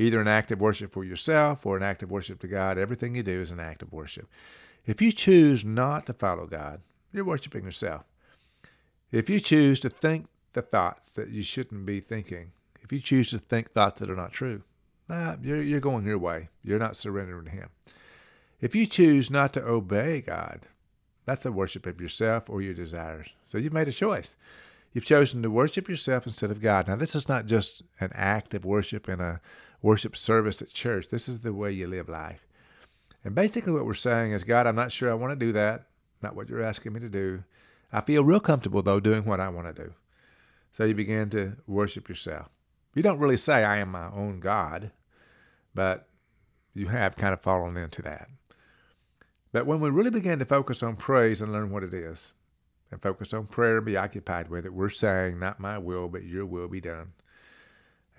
Either 0.00 0.20
an 0.20 0.28
act 0.28 0.50
of 0.50 0.60
worship 0.60 0.92
for 0.92 1.04
yourself 1.04 1.66
or 1.66 1.76
an 1.76 1.82
act 1.82 2.02
of 2.02 2.10
worship 2.10 2.40
to 2.40 2.48
God. 2.48 2.78
Everything 2.78 3.14
you 3.14 3.22
do 3.22 3.40
is 3.40 3.50
an 3.50 3.60
act 3.60 3.82
of 3.82 3.92
worship. 3.92 4.28
If 4.86 5.02
you 5.02 5.12
choose 5.12 5.64
not 5.64 6.06
to 6.06 6.12
follow 6.12 6.46
God, 6.46 6.80
you're 7.12 7.24
worshiping 7.24 7.64
yourself. 7.64 8.04
If 9.12 9.28
you 9.28 9.40
choose 9.40 9.78
to 9.80 9.90
think 9.90 10.26
the 10.52 10.62
thoughts 10.62 11.10
that 11.10 11.28
you 11.28 11.42
shouldn't 11.42 11.86
be 11.86 12.00
thinking. 12.00 12.52
If 12.82 12.92
you 12.92 13.00
choose 13.00 13.30
to 13.30 13.38
think 13.38 13.70
thoughts 13.70 14.00
that 14.00 14.10
are 14.10 14.16
not 14.16 14.32
true, 14.32 14.62
nah, 15.08 15.36
you're, 15.42 15.62
you're 15.62 15.80
going 15.80 16.06
your 16.06 16.18
way. 16.18 16.48
You're 16.64 16.78
not 16.78 16.96
surrendering 16.96 17.44
to 17.44 17.50
Him. 17.50 17.68
If 18.60 18.74
you 18.74 18.86
choose 18.86 19.30
not 19.30 19.52
to 19.54 19.66
obey 19.66 20.20
God, 20.20 20.66
that's 21.24 21.46
a 21.46 21.52
worship 21.52 21.86
of 21.86 22.00
yourself 22.00 22.48
or 22.48 22.62
your 22.62 22.74
desires. 22.74 23.28
So 23.46 23.58
you've 23.58 23.72
made 23.72 23.88
a 23.88 23.92
choice. 23.92 24.36
You've 24.92 25.04
chosen 25.04 25.42
to 25.42 25.50
worship 25.50 25.88
yourself 25.88 26.26
instead 26.26 26.50
of 26.50 26.60
God. 26.60 26.88
Now, 26.88 26.96
this 26.96 27.14
is 27.14 27.28
not 27.28 27.46
just 27.46 27.82
an 28.00 28.10
act 28.12 28.54
of 28.54 28.64
worship 28.64 29.08
in 29.08 29.20
a 29.20 29.40
worship 29.82 30.16
service 30.16 30.60
at 30.62 30.68
church. 30.68 31.08
This 31.08 31.28
is 31.28 31.40
the 31.40 31.52
way 31.52 31.72
you 31.72 31.86
live 31.86 32.08
life. 32.08 32.46
And 33.24 33.34
basically, 33.34 33.72
what 33.72 33.86
we're 33.86 33.94
saying 33.94 34.32
is, 34.32 34.44
God, 34.44 34.66
I'm 34.66 34.76
not 34.76 34.92
sure 34.92 35.10
I 35.10 35.14
want 35.14 35.32
to 35.38 35.46
do 35.46 35.52
that. 35.52 35.86
Not 36.22 36.34
what 36.34 36.48
you're 36.48 36.62
asking 36.62 36.92
me 36.92 37.00
to 37.00 37.08
do. 37.08 37.44
I 37.92 38.00
feel 38.00 38.24
real 38.24 38.40
comfortable, 38.40 38.82
though, 38.82 39.00
doing 39.00 39.24
what 39.24 39.40
I 39.40 39.48
want 39.48 39.74
to 39.74 39.84
do. 39.84 39.94
So 40.72 40.84
you 40.84 40.94
begin 40.94 41.28
to 41.30 41.56
worship 41.66 42.08
yourself. 42.08 42.48
You 42.94 43.02
don't 43.02 43.18
really 43.18 43.36
say, 43.36 43.64
I 43.64 43.78
am 43.78 43.90
my 43.90 44.10
own 44.10 44.40
God, 44.40 44.92
but 45.74 46.08
you 46.74 46.86
have 46.86 47.16
kind 47.16 47.32
of 47.32 47.40
fallen 47.40 47.76
into 47.76 48.02
that. 48.02 48.28
But 49.52 49.66
when 49.66 49.80
we 49.80 49.90
really 49.90 50.10
begin 50.10 50.38
to 50.38 50.44
focus 50.44 50.82
on 50.82 50.96
praise 50.96 51.40
and 51.40 51.52
learn 51.52 51.70
what 51.70 51.82
it 51.82 51.92
is, 51.92 52.32
and 52.90 53.02
focus 53.02 53.32
on 53.32 53.46
prayer 53.46 53.76
and 53.76 53.86
be 53.86 53.96
occupied 53.96 54.48
with 54.48 54.66
it, 54.66 54.74
we're 54.74 54.88
saying, 54.88 55.38
Not 55.38 55.60
my 55.60 55.78
will, 55.78 56.08
but 56.08 56.24
your 56.24 56.46
will 56.46 56.68
be 56.68 56.80
done. 56.80 57.12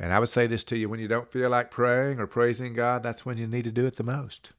And 0.01 0.11
I 0.11 0.19
would 0.19 0.29
say 0.29 0.47
this 0.47 0.63
to 0.65 0.77
you 0.77 0.89
when 0.89 0.99
you 0.99 1.07
don't 1.07 1.31
feel 1.31 1.51
like 1.51 1.69
praying 1.69 2.19
or 2.19 2.25
praising 2.25 2.73
God, 2.73 3.03
that's 3.03 3.23
when 3.23 3.37
you 3.37 3.45
need 3.45 3.65
to 3.65 3.71
do 3.71 3.85
it 3.85 3.97
the 3.97 4.03
most. 4.03 4.51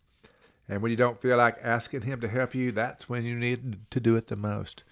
And 0.68 0.80
when 0.80 0.92
you 0.92 0.96
don't 0.96 1.20
feel 1.20 1.36
like 1.36 1.58
asking 1.64 2.02
Him 2.02 2.20
to 2.20 2.28
help 2.28 2.54
you, 2.54 2.70
that's 2.70 3.08
when 3.08 3.24
you 3.24 3.34
need 3.34 3.90
to 3.90 3.98
do 3.98 4.14
it 4.14 4.28
the 4.28 4.36
most. 4.36 4.84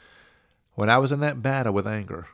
When 0.74 0.90
I 0.90 0.98
was 0.98 1.12
in 1.12 1.20
that 1.20 1.40
battle 1.40 1.72
with 1.72 1.86
anger, 1.86 2.26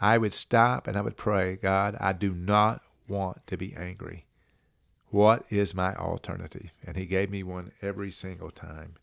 I 0.00 0.16
would 0.16 0.32
stop 0.32 0.86
and 0.86 0.96
I 0.96 1.00
would 1.00 1.16
pray, 1.16 1.56
God, 1.56 1.96
I 1.98 2.12
do 2.12 2.32
not 2.32 2.82
want 3.08 3.44
to 3.48 3.56
be 3.56 3.74
angry. 3.74 4.26
What 5.10 5.44
is 5.50 5.74
my 5.74 5.96
alternative? 5.96 6.70
And 6.86 6.96
He 6.96 7.04
gave 7.04 7.30
me 7.30 7.42
one 7.42 7.72
every 7.82 8.12
single 8.12 8.52
time. 8.52 8.94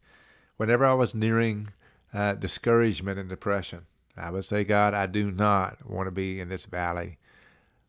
Whenever 0.55 0.85
I 0.85 0.93
was 0.93 1.13
nearing 1.13 1.73
uh, 2.13 2.35
discouragement 2.35 3.19
and 3.19 3.27
depression, 3.27 3.87
I 4.15 4.29
would 4.29 4.45
say, 4.45 4.63
God, 4.63 4.93
I 4.93 5.05
do 5.05 5.31
not 5.31 5.85
want 5.85 6.07
to 6.07 6.11
be 6.11 6.39
in 6.39 6.47
this 6.47 6.65
valley. 6.65 7.17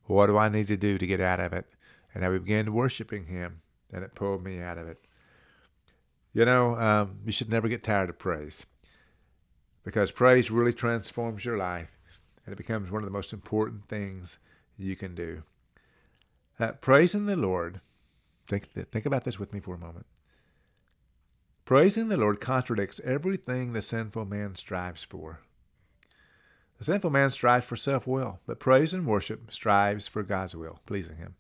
What 0.07 0.27
do 0.27 0.39
I 0.39 0.49
need 0.49 0.69
to 0.69 0.77
do 0.77 0.99
to 0.99 1.07
get 1.07 1.21
out 1.21 1.41
of 1.41 1.53
it? 1.53 1.67
And 2.15 2.25
I 2.25 2.31
began 2.31 2.73
worshiping 2.73 3.27
Him, 3.27 3.61
and 3.93 4.03
it 4.05 4.15
pulled 4.15 4.43
me 4.43 4.61
out 4.61 4.79
of 4.79 4.89
it. 4.89 4.99
You 6.33 6.45
know, 6.45 6.77
um, 6.77 7.19
you 7.25 7.33
should 7.33 7.49
never 7.49 7.69
get 7.69 7.83
tired 7.83 8.11
of 8.11 8.19
praise 8.19 8.67
because 9.85 10.11
praise 10.11 10.51
really 10.51 10.73
transforms 10.73 11.45
your 11.45 11.57
life 11.57 11.97
and 12.45 12.53
it 12.53 12.57
becomes 12.57 12.91
one 12.91 13.03
of 13.03 13.07
the 13.07 13.13
most 13.13 13.33
important 13.33 13.89
things 13.89 14.39
you 14.77 14.97
can 14.97 15.15
do. 15.15 15.45
Uh, 16.59 16.73
praising 16.73 17.27
the 17.27 17.37
Lord, 17.37 17.81
think, 18.47 18.69
think 18.91 19.07
about 19.07 19.25
this 19.25 19.39
with 19.39 19.53
me 19.53 19.61
for 19.61 19.75
a 19.75 19.79
moment. 19.79 20.07
Praising 21.65 22.09
the 22.09 22.17
Lord 22.17 22.41
contradicts 22.41 23.01
everything 23.05 23.73
the 23.73 23.81
sinful 23.81 24.25
man 24.25 24.55
strives 24.57 25.05
for. 25.05 25.41
The 26.79 26.85
sinful 26.85 27.11
man 27.11 27.31
strives 27.31 27.67
for 27.67 27.77
self 27.77 28.07
will, 28.07 28.41
but 28.47 28.61
praise 28.61 28.93
and 28.93 29.07
worship 29.07 29.51
strives 29.51 30.07
for 30.09 30.23
God's 30.23 30.55
will, 30.55 30.81
pleasing 30.87 31.17
Him. 31.17 31.35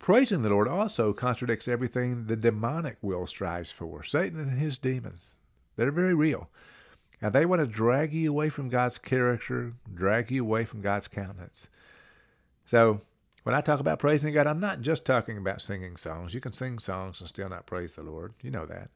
Praising 0.00 0.40
the 0.40 0.48
Lord 0.48 0.66
also 0.66 1.12
contradicts 1.12 1.68
everything 1.68 2.24
the 2.24 2.34
demonic 2.34 2.96
will 3.02 3.26
strives 3.26 3.70
for. 3.70 4.02
Satan 4.02 4.40
and 4.40 4.58
his 4.58 4.78
demons, 4.78 5.34
they're 5.76 5.92
very 5.92 6.14
real. 6.14 6.48
And 7.20 7.34
they 7.34 7.44
want 7.44 7.60
to 7.60 7.72
drag 7.72 8.14
you 8.14 8.30
away 8.30 8.48
from 8.48 8.70
God's 8.70 8.96
character, 8.96 9.74
drag 9.92 10.30
you 10.30 10.42
away 10.42 10.64
from 10.64 10.80
God's 10.80 11.06
countenance. 11.06 11.68
So 12.64 13.02
when 13.42 13.54
I 13.54 13.60
talk 13.60 13.78
about 13.78 13.98
praising 13.98 14.32
God, 14.32 14.46
I'm 14.46 14.58
not 14.58 14.80
just 14.80 15.04
talking 15.04 15.36
about 15.36 15.60
singing 15.60 15.98
songs. 15.98 16.32
You 16.32 16.40
can 16.40 16.54
sing 16.54 16.78
songs 16.78 17.20
and 17.20 17.28
still 17.28 17.50
not 17.50 17.66
praise 17.66 17.94
the 17.94 18.02
Lord. 18.02 18.32
You 18.40 18.50
know 18.50 18.64
that. 18.64 18.88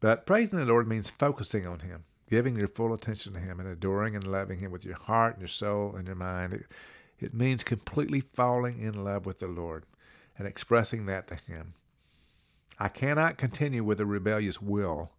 But 0.00 0.26
praising 0.26 0.58
the 0.58 0.64
Lord 0.64 0.88
means 0.88 1.08
focusing 1.08 1.68
on 1.68 1.80
Him, 1.80 2.02
giving 2.28 2.56
your 2.56 2.68
full 2.68 2.94
attention 2.94 3.32
to 3.34 3.40
Him, 3.40 3.60
and 3.60 3.68
adoring 3.68 4.14
and 4.14 4.26
loving 4.26 4.58
Him 4.58 4.70
with 4.70 4.84
your 4.84 4.96
heart 4.96 5.34
and 5.34 5.42
your 5.42 5.48
soul 5.48 5.94
and 5.94 6.06
your 6.06 6.16
mind. 6.16 6.52
It, 6.54 6.66
it 7.18 7.34
means 7.34 7.64
completely 7.64 8.20
falling 8.20 8.80
in 8.80 9.04
love 9.04 9.26
with 9.26 9.38
the 9.38 9.46
Lord 9.46 9.84
and 10.36 10.46
expressing 10.48 11.06
that 11.06 11.28
to 11.28 11.36
Him. 11.36 11.74
I 12.78 12.88
cannot 12.88 13.38
continue 13.38 13.84
with 13.84 14.00
a 14.00 14.06
rebellious 14.06 14.60
will 14.60 15.12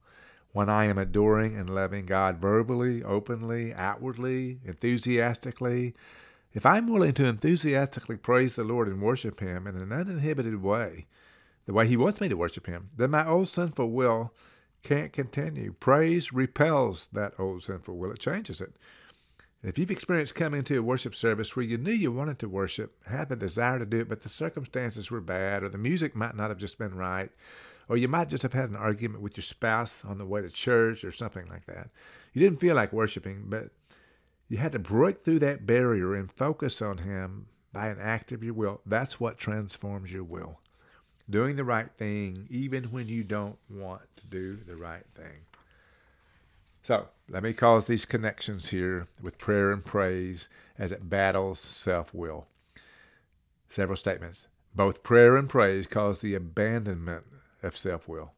when 0.51 0.69
I 0.69 0.85
am 0.85 0.97
adoring 0.97 1.57
and 1.57 1.69
loving 1.69 2.05
God 2.05 2.37
verbally, 2.37 3.03
openly, 3.03 3.73
outwardly, 3.73 4.59
enthusiastically, 4.63 5.93
if 6.53 6.65
I'm 6.65 6.87
willing 6.87 7.11
to 7.15 7.25
enthusiastically 7.25 8.15
praise 8.15 8.55
the 8.55 8.63
Lord 8.63 8.87
and 8.87 9.01
worship 9.01 9.41
Him 9.41 9.67
in 9.67 9.75
an 9.75 9.91
uninhibited 9.91 10.61
way, 10.61 11.07
the 11.65 11.73
way 11.73 11.85
He 11.85 11.97
wants 11.97 12.21
me 12.21 12.29
to 12.29 12.37
worship 12.37 12.67
Him, 12.67 12.87
then 12.95 13.11
my 13.11 13.27
old 13.27 13.49
sinful 13.49 13.91
will 13.91 14.31
can't 14.85 15.11
continue. 15.11 15.73
Praise 15.79 16.31
repels 16.31 17.07
that 17.09 17.33
old 17.39 17.63
sinful 17.63 17.97
will, 17.97 18.11
it 18.11 18.19
changes 18.19 18.61
it. 18.61 18.73
And 19.61 19.69
if 19.69 19.79
you've 19.79 19.89
experienced 19.89 20.35
coming 20.35 20.63
to 20.65 20.77
a 20.77 20.83
worship 20.83 21.15
service 21.15 21.55
where 21.55 21.65
you 21.65 21.77
knew 21.77 21.91
you 21.91 22.11
wanted 22.11 22.37
to 22.39 22.47
worship, 22.47 22.95
had 23.07 23.29
the 23.29 23.35
desire 23.35 23.79
to 23.79 23.85
do 23.85 23.99
it, 23.99 24.07
but 24.07 24.21
the 24.21 24.29
circumstances 24.29 25.09
were 25.09 25.21
bad, 25.21 25.63
or 25.63 25.69
the 25.69 25.79
music 25.79 26.15
might 26.15 26.35
not 26.35 26.49
have 26.49 26.59
just 26.59 26.77
been 26.77 26.93
right, 26.93 27.31
or 27.89 27.97
you 27.97 28.07
might 28.07 28.29
just 28.29 28.43
have 28.43 28.53
had 28.53 28.69
an 28.69 28.75
argument 28.75 29.23
with 29.23 29.35
your 29.35 29.41
spouse 29.41 30.05
on 30.05 30.19
the 30.19 30.25
way 30.25 30.41
to 30.41 30.49
church 30.51 31.03
or 31.03 31.11
something 31.11 31.47
like 31.47 31.65
that. 31.65 31.89
You 32.33 32.41
didn't 32.41 32.59
feel 32.59 32.75
like 32.75 32.93
worshiping, 32.93 33.45
but 33.47 33.71
you 34.47 34.57
had 34.57 34.73
to 34.73 34.79
break 34.79 35.23
through 35.23 35.39
that 35.39 35.65
barrier 35.65 36.13
and 36.13 36.31
focus 36.31 36.79
on 36.81 36.99
Him 36.99 37.47
by 37.73 37.87
an 37.87 37.97
act 37.99 38.31
of 38.31 38.43
your 38.43 38.53
will. 38.53 38.81
That's 38.85 39.19
what 39.19 39.39
transforms 39.39 40.13
your 40.13 40.23
will. 40.23 40.59
Doing 41.29 41.55
the 41.55 41.63
right 41.63 41.89
thing, 41.97 42.47
even 42.49 42.85
when 42.85 43.07
you 43.07 43.23
don't 43.23 43.57
want 43.69 44.03
to 44.17 44.27
do 44.27 44.57
the 44.57 44.75
right 44.75 45.05
thing. 45.15 45.45
So, 46.83 47.07
let 47.29 47.41
me 47.41 47.51
cause 47.53 47.87
these 47.87 48.05
connections 48.05 48.69
here 48.69 49.07
with 49.19 49.39
prayer 49.39 49.71
and 49.71 49.83
praise 49.83 50.47
as 50.77 50.91
it 50.91 51.09
battles 51.09 51.59
self 51.59 52.13
will. 52.13 52.45
Several 53.67 53.97
statements. 53.97 54.47
Both 54.75 55.01
prayer 55.01 55.35
and 55.35 55.49
praise 55.49 55.87
cause 55.87 56.21
the 56.21 56.35
abandonment 56.35 57.23
of 57.63 57.75
self 57.75 58.07
will. 58.07 58.33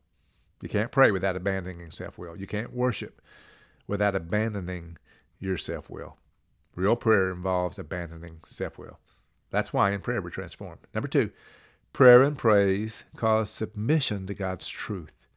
You 0.62 0.69
can't 0.69 0.91
pray 0.91 1.12
without 1.12 1.36
abandoning 1.36 1.91
self 1.91 2.17
will. 2.17 2.38
You 2.38 2.47
can't 2.47 2.73
worship 2.73 3.21
without 3.86 4.15
abandoning 4.15 4.97
your 5.39 5.58
self 5.58 5.89
will. 5.89 6.17
Real 6.76 6.95
prayer 6.95 7.32
involves 7.32 7.78
abandoning 7.78 8.39
self 8.45 8.78
will. 8.78 9.00
That's 9.50 9.73
why 9.73 9.91
in 9.91 10.02
prayer 10.02 10.21
we're 10.21 10.30
transformed. 10.30 10.80
Number 10.93 11.08
two, 11.08 11.32
prayer 11.93 12.23
and 12.23 12.38
praise 12.38 13.06
cause 13.15 13.50
submission 13.50 14.28
to 14.28 14.34
God's 14.34 14.67
truth. 14.67 15.28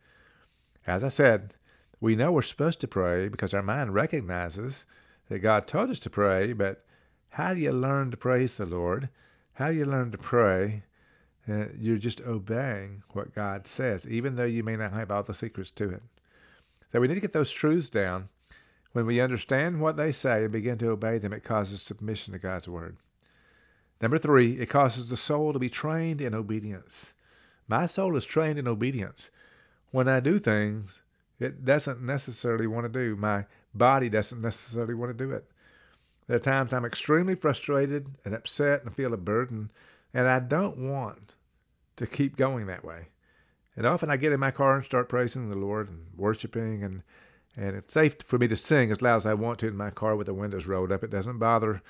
As 0.87 1.03
I 1.05 1.09
said, 1.09 1.55
we 2.01 2.17
know 2.17 2.33
we're 2.33 2.43
supposed 2.43 2.81
to 2.81 2.89
pray 2.89 3.29
because 3.29 3.55
our 3.55 3.63
mind 3.63 3.95
recognizes 3.95 4.85
that 5.29 5.39
God 5.39 5.67
told 5.67 5.91
us 5.91 5.99
to 6.01 6.11
pray, 6.11 6.53
but 6.53 6.85
how 7.31 7.55
do 7.55 7.61
you 7.61 7.73
learn 7.73 8.11
to 8.11 8.17
praise 8.17 8.57
the 8.57 8.67
Lord? 8.67 9.09
How 9.55 9.71
do 9.71 9.77
you 9.77 9.85
learn 9.85 10.11
to 10.13 10.19
pray? 10.19 10.83
Uh, 11.49 11.67
you're 11.79 11.99
just 11.99 12.21
obeying 12.23 13.03
what 13.13 13.35
God 13.35 13.67
says, 13.67 14.07
even 14.07 14.37
though 14.37 14.45
you 14.45 14.63
may 14.63 14.77
not 14.77 14.93
have 14.93 15.11
all 15.11 15.23
the 15.23 15.35
secrets 15.35 15.71
to 15.73 15.91
it. 15.91 16.03
So 16.93 17.01
we 17.01 17.09
need 17.09 17.15
to 17.15 17.21
get 17.21 17.33
those 17.33 17.51
truths 17.51 17.91
down. 17.91 18.29
When 18.93 19.07
we 19.07 19.21
understand 19.21 19.81
what 19.81 19.97
they 19.97 20.11
say 20.13 20.43
and 20.45 20.53
begin 20.53 20.79
to 20.79 20.91
obey 20.91 21.19
them, 21.19 21.33
it 21.33 21.45
causes 21.45 21.81
submission 21.81 22.33
to 22.33 22.39
God's 22.39 22.69
word. 22.69 22.97
Number 24.01 24.19
three, 24.19 24.55
it 24.55 24.71
causes 24.71 25.11
the 25.11 25.17
soul 25.17 25.53
to 25.53 25.59
be 25.59 25.69
trained 25.69 26.21
in 26.21 26.35
obedience. 26.35 27.13
My 27.69 27.87
soul 27.87 28.17
is 28.17 28.25
trained 28.25 28.59
in 28.59 28.67
obedience. 28.67 29.31
When 29.91 30.09
I 30.09 30.21
do 30.21 30.39
things 30.39 31.03
it 31.41 31.65
doesn't 31.65 32.03
necessarily 32.03 32.67
want 32.67 32.85
to 32.85 32.93
do, 32.93 33.17
my 33.17 33.47
body 33.75 34.09
doesn't 34.09 34.43
necessarily 34.43 34.95
want 34.95 35.17
to 35.17 35.25
do 35.25 35.33
it. 35.33 35.51
There 36.27 36.37
are 36.37 36.41
times 36.41 36.73
I'm 36.73 36.85
extremely 36.85 37.35
frustrated 37.35 38.09
and 38.25 38.35
upset 38.35 38.85
and 38.85 38.95
feel 38.95 39.15
a 39.15 39.17
burden, 39.17 39.71
and 40.13 40.29
I 40.29 40.39
don't 40.39 40.79
want 40.79 41.35
to 41.97 42.07
keep 42.07 42.37
going 42.37 42.67
that 42.67 42.85
way. 42.85 43.09
And 43.75 43.87
often 43.87 44.11
I 44.11 44.17
get 44.17 44.33
in 44.33 44.41
my 44.41 44.51
car 44.51 44.77
and 44.77 44.85
start 44.85 45.09
praising 45.09 45.49
the 45.49 45.57
Lord 45.57 45.89
and 45.89 46.07
worshiping, 46.17 46.85
and 46.85 47.03
and 47.57 47.75
it's 47.75 47.93
safe 47.93 48.17
for 48.23 48.39
me 48.39 48.47
to 48.47 48.57
sing 48.57 48.93
as 48.93 49.03
loud 49.03 49.17
as 49.17 49.27
I 49.27 49.35
want 49.35 49.59
to 49.61 49.69
in 49.69 49.77
my 49.77 49.91
car 49.91 50.15
with 50.15 50.27
the 50.27 50.35
windows 50.35 50.67
rolled 50.67 50.93
up. 50.93 51.03
It 51.03 51.11
doesn't 51.11 51.39
bother 51.39 51.83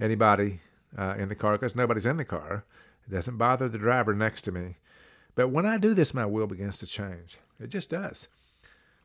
anybody 0.00 0.60
uh, 0.96 1.14
in 1.18 1.28
the 1.28 1.34
car 1.34 1.52
because 1.52 1.76
nobody's 1.76 2.06
in 2.06 2.16
the 2.16 2.24
car. 2.24 2.64
It 3.06 3.12
doesn't 3.12 3.36
bother 3.36 3.68
the 3.68 3.78
driver 3.78 4.14
next 4.14 4.42
to 4.42 4.52
me. 4.52 4.76
But 5.34 5.48
when 5.48 5.66
I 5.66 5.78
do 5.78 5.94
this, 5.94 6.14
my 6.14 6.26
will 6.26 6.46
begins 6.46 6.78
to 6.78 6.86
change. 6.86 7.38
It 7.58 7.68
just 7.68 7.90
does. 7.90 8.28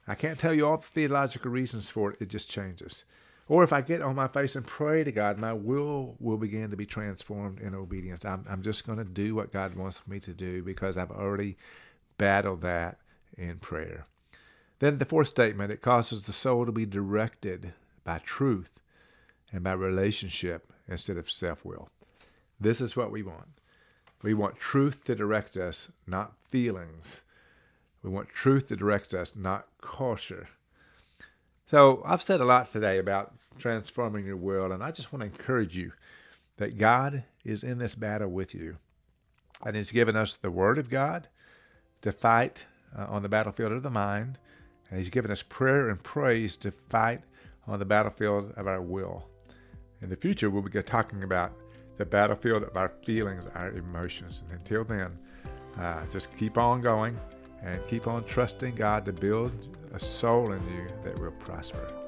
I 0.08 0.15
can't 0.15 0.39
tell 0.39 0.54
you 0.54 0.65
all 0.65 0.78
the 0.78 0.88
theological 0.88 1.52
reasons 1.52 1.89
for 1.89 2.12
it. 2.12 2.21
It 2.21 2.30
just 2.30 2.50
changes. 2.50 3.06
Or 3.50 3.63
if 3.63 3.71
I 3.71 3.82
get 3.82 4.02
on 4.02 4.15
my 4.15 4.28
face 4.28 4.56
and 4.56 4.65
pray 4.65 5.04
to 5.04 5.12
God, 5.12 5.38
my 5.38 5.54
will 5.54 6.15
will 6.19 6.38
begin 6.38 6.69
to 6.69 6.78
be 6.78 6.86
transformed 6.86 7.60
in 7.60 7.73
obedience. 7.73 8.26
I'm, 8.26 8.45
I'm 8.50 8.62
just 8.62 8.86
going 8.86 8.97
to 8.97 9.06
do 9.06 9.36
what 9.36 9.54
God 9.54 9.76
wants 9.76 10.06
me 10.08 10.19
to 10.21 10.34
do 10.34 10.63
because 10.63 10.97
I've 10.97 11.12
already 11.12 11.58
battled 12.17 12.62
that 12.62 12.97
in 13.38 13.60
prayer. 13.60 14.06
Then 14.80 14.97
the 14.97 15.06
fourth 15.06 15.30
statement 15.30 15.71
it 15.71 15.82
causes 15.82 16.26
the 16.26 16.34
soul 16.34 16.65
to 16.65 16.71
be 16.71 16.86
directed 16.86 17.73
by 18.04 18.19
truth 18.19 18.80
and 19.52 19.63
by 19.63 19.73
relationship 19.73 20.71
instead 20.88 21.17
of 21.17 21.30
self 21.30 21.63
will. 21.65 21.89
This 22.60 22.82
is 22.82 22.95
what 22.95 23.12
we 23.12 23.23
want. 23.23 23.62
We 24.23 24.34
want 24.34 24.56
truth 24.56 25.04
to 25.06 25.15
direct 25.15 25.58
us, 25.58 25.89
not 26.08 26.34
feelings. 26.43 27.21
We 28.02 28.10
want 28.10 28.30
truth 28.30 28.69
to 28.69 28.76
direct 28.76 29.13
us, 29.13 29.36
not 29.36 29.67
culture. 29.82 30.47
So 31.69 32.02
I've 32.06 32.23
said 32.23 32.41
a 32.41 32.45
lot 32.45 32.71
today 32.71 32.97
about 32.97 33.34
transforming 33.60 34.26
your 34.26 34.38
will, 34.38 34.71
and 34.71 34.84
I 34.84 34.91
just 34.91 35.12
want 35.12 35.21
to 35.21 35.28
encourage 35.28 35.78
you 35.78 35.91
that 36.58 36.78
God 36.78 37.23
is 37.43 37.63
in 37.63 37.78
this 37.78 37.95
battle 37.95 38.30
with 38.30 38.56
you. 38.56 38.78
And 39.65 39.76
He's 39.76 39.91
given 39.91 40.15
us 40.15 40.36
the 40.36 40.52
Word 40.52 40.78
of 40.78 40.89
God 40.89 41.28
to 42.02 42.12
fight 42.12 42.65
uh, 42.97 43.06
on 43.10 43.21
the 43.21 43.30
battlefield 43.30 43.71
of 43.71 43.84
the 43.84 43.89
mind, 43.89 44.39
and 44.89 45.00
He's 45.00 45.10
given 45.10 45.30
us 45.30 45.43
prayer 45.43 45.89
and 45.89 46.02
praise 46.02 46.56
to 46.58 46.71
fight 46.71 47.21
on 47.67 47.80
the 47.80 47.86
battlefield 47.86 48.54
of 48.56 48.67
our 48.67 48.82
will. 48.82 49.28
In 50.01 50.10
the 50.10 50.15
future, 50.15 50.49
we'll 50.49 50.62
be 50.62 50.81
talking 50.83 51.23
about 51.23 51.53
the 51.97 52.05
battlefield 52.05 52.63
of 52.63 52.77
our 52.77 52.93
feelings, 53.03 53.47
our 53.55 53.71
emotions. 53.71 54.43
And 54.45 54.60
until 54.60 54.83
then, 54.83 55.17
uh, 55.77 56.05
just 56.12 56.36
keep 56.38 56.57
on 56.57 56.81
going 56.81 57.19
and 57.63 57.86
keep 57.88 58.07
on 58.07 58.23
trusting 58.25 58.75
God 58.75 59.05
to 59.05 59.13
build 59.13 59.51
a 59.93 59.99
soul 59.99 60.51
in 60.51 60.63
you 60.69 60.88
that 61.03 61.17
will 61.17 61.31
prosper. 61.31 62.06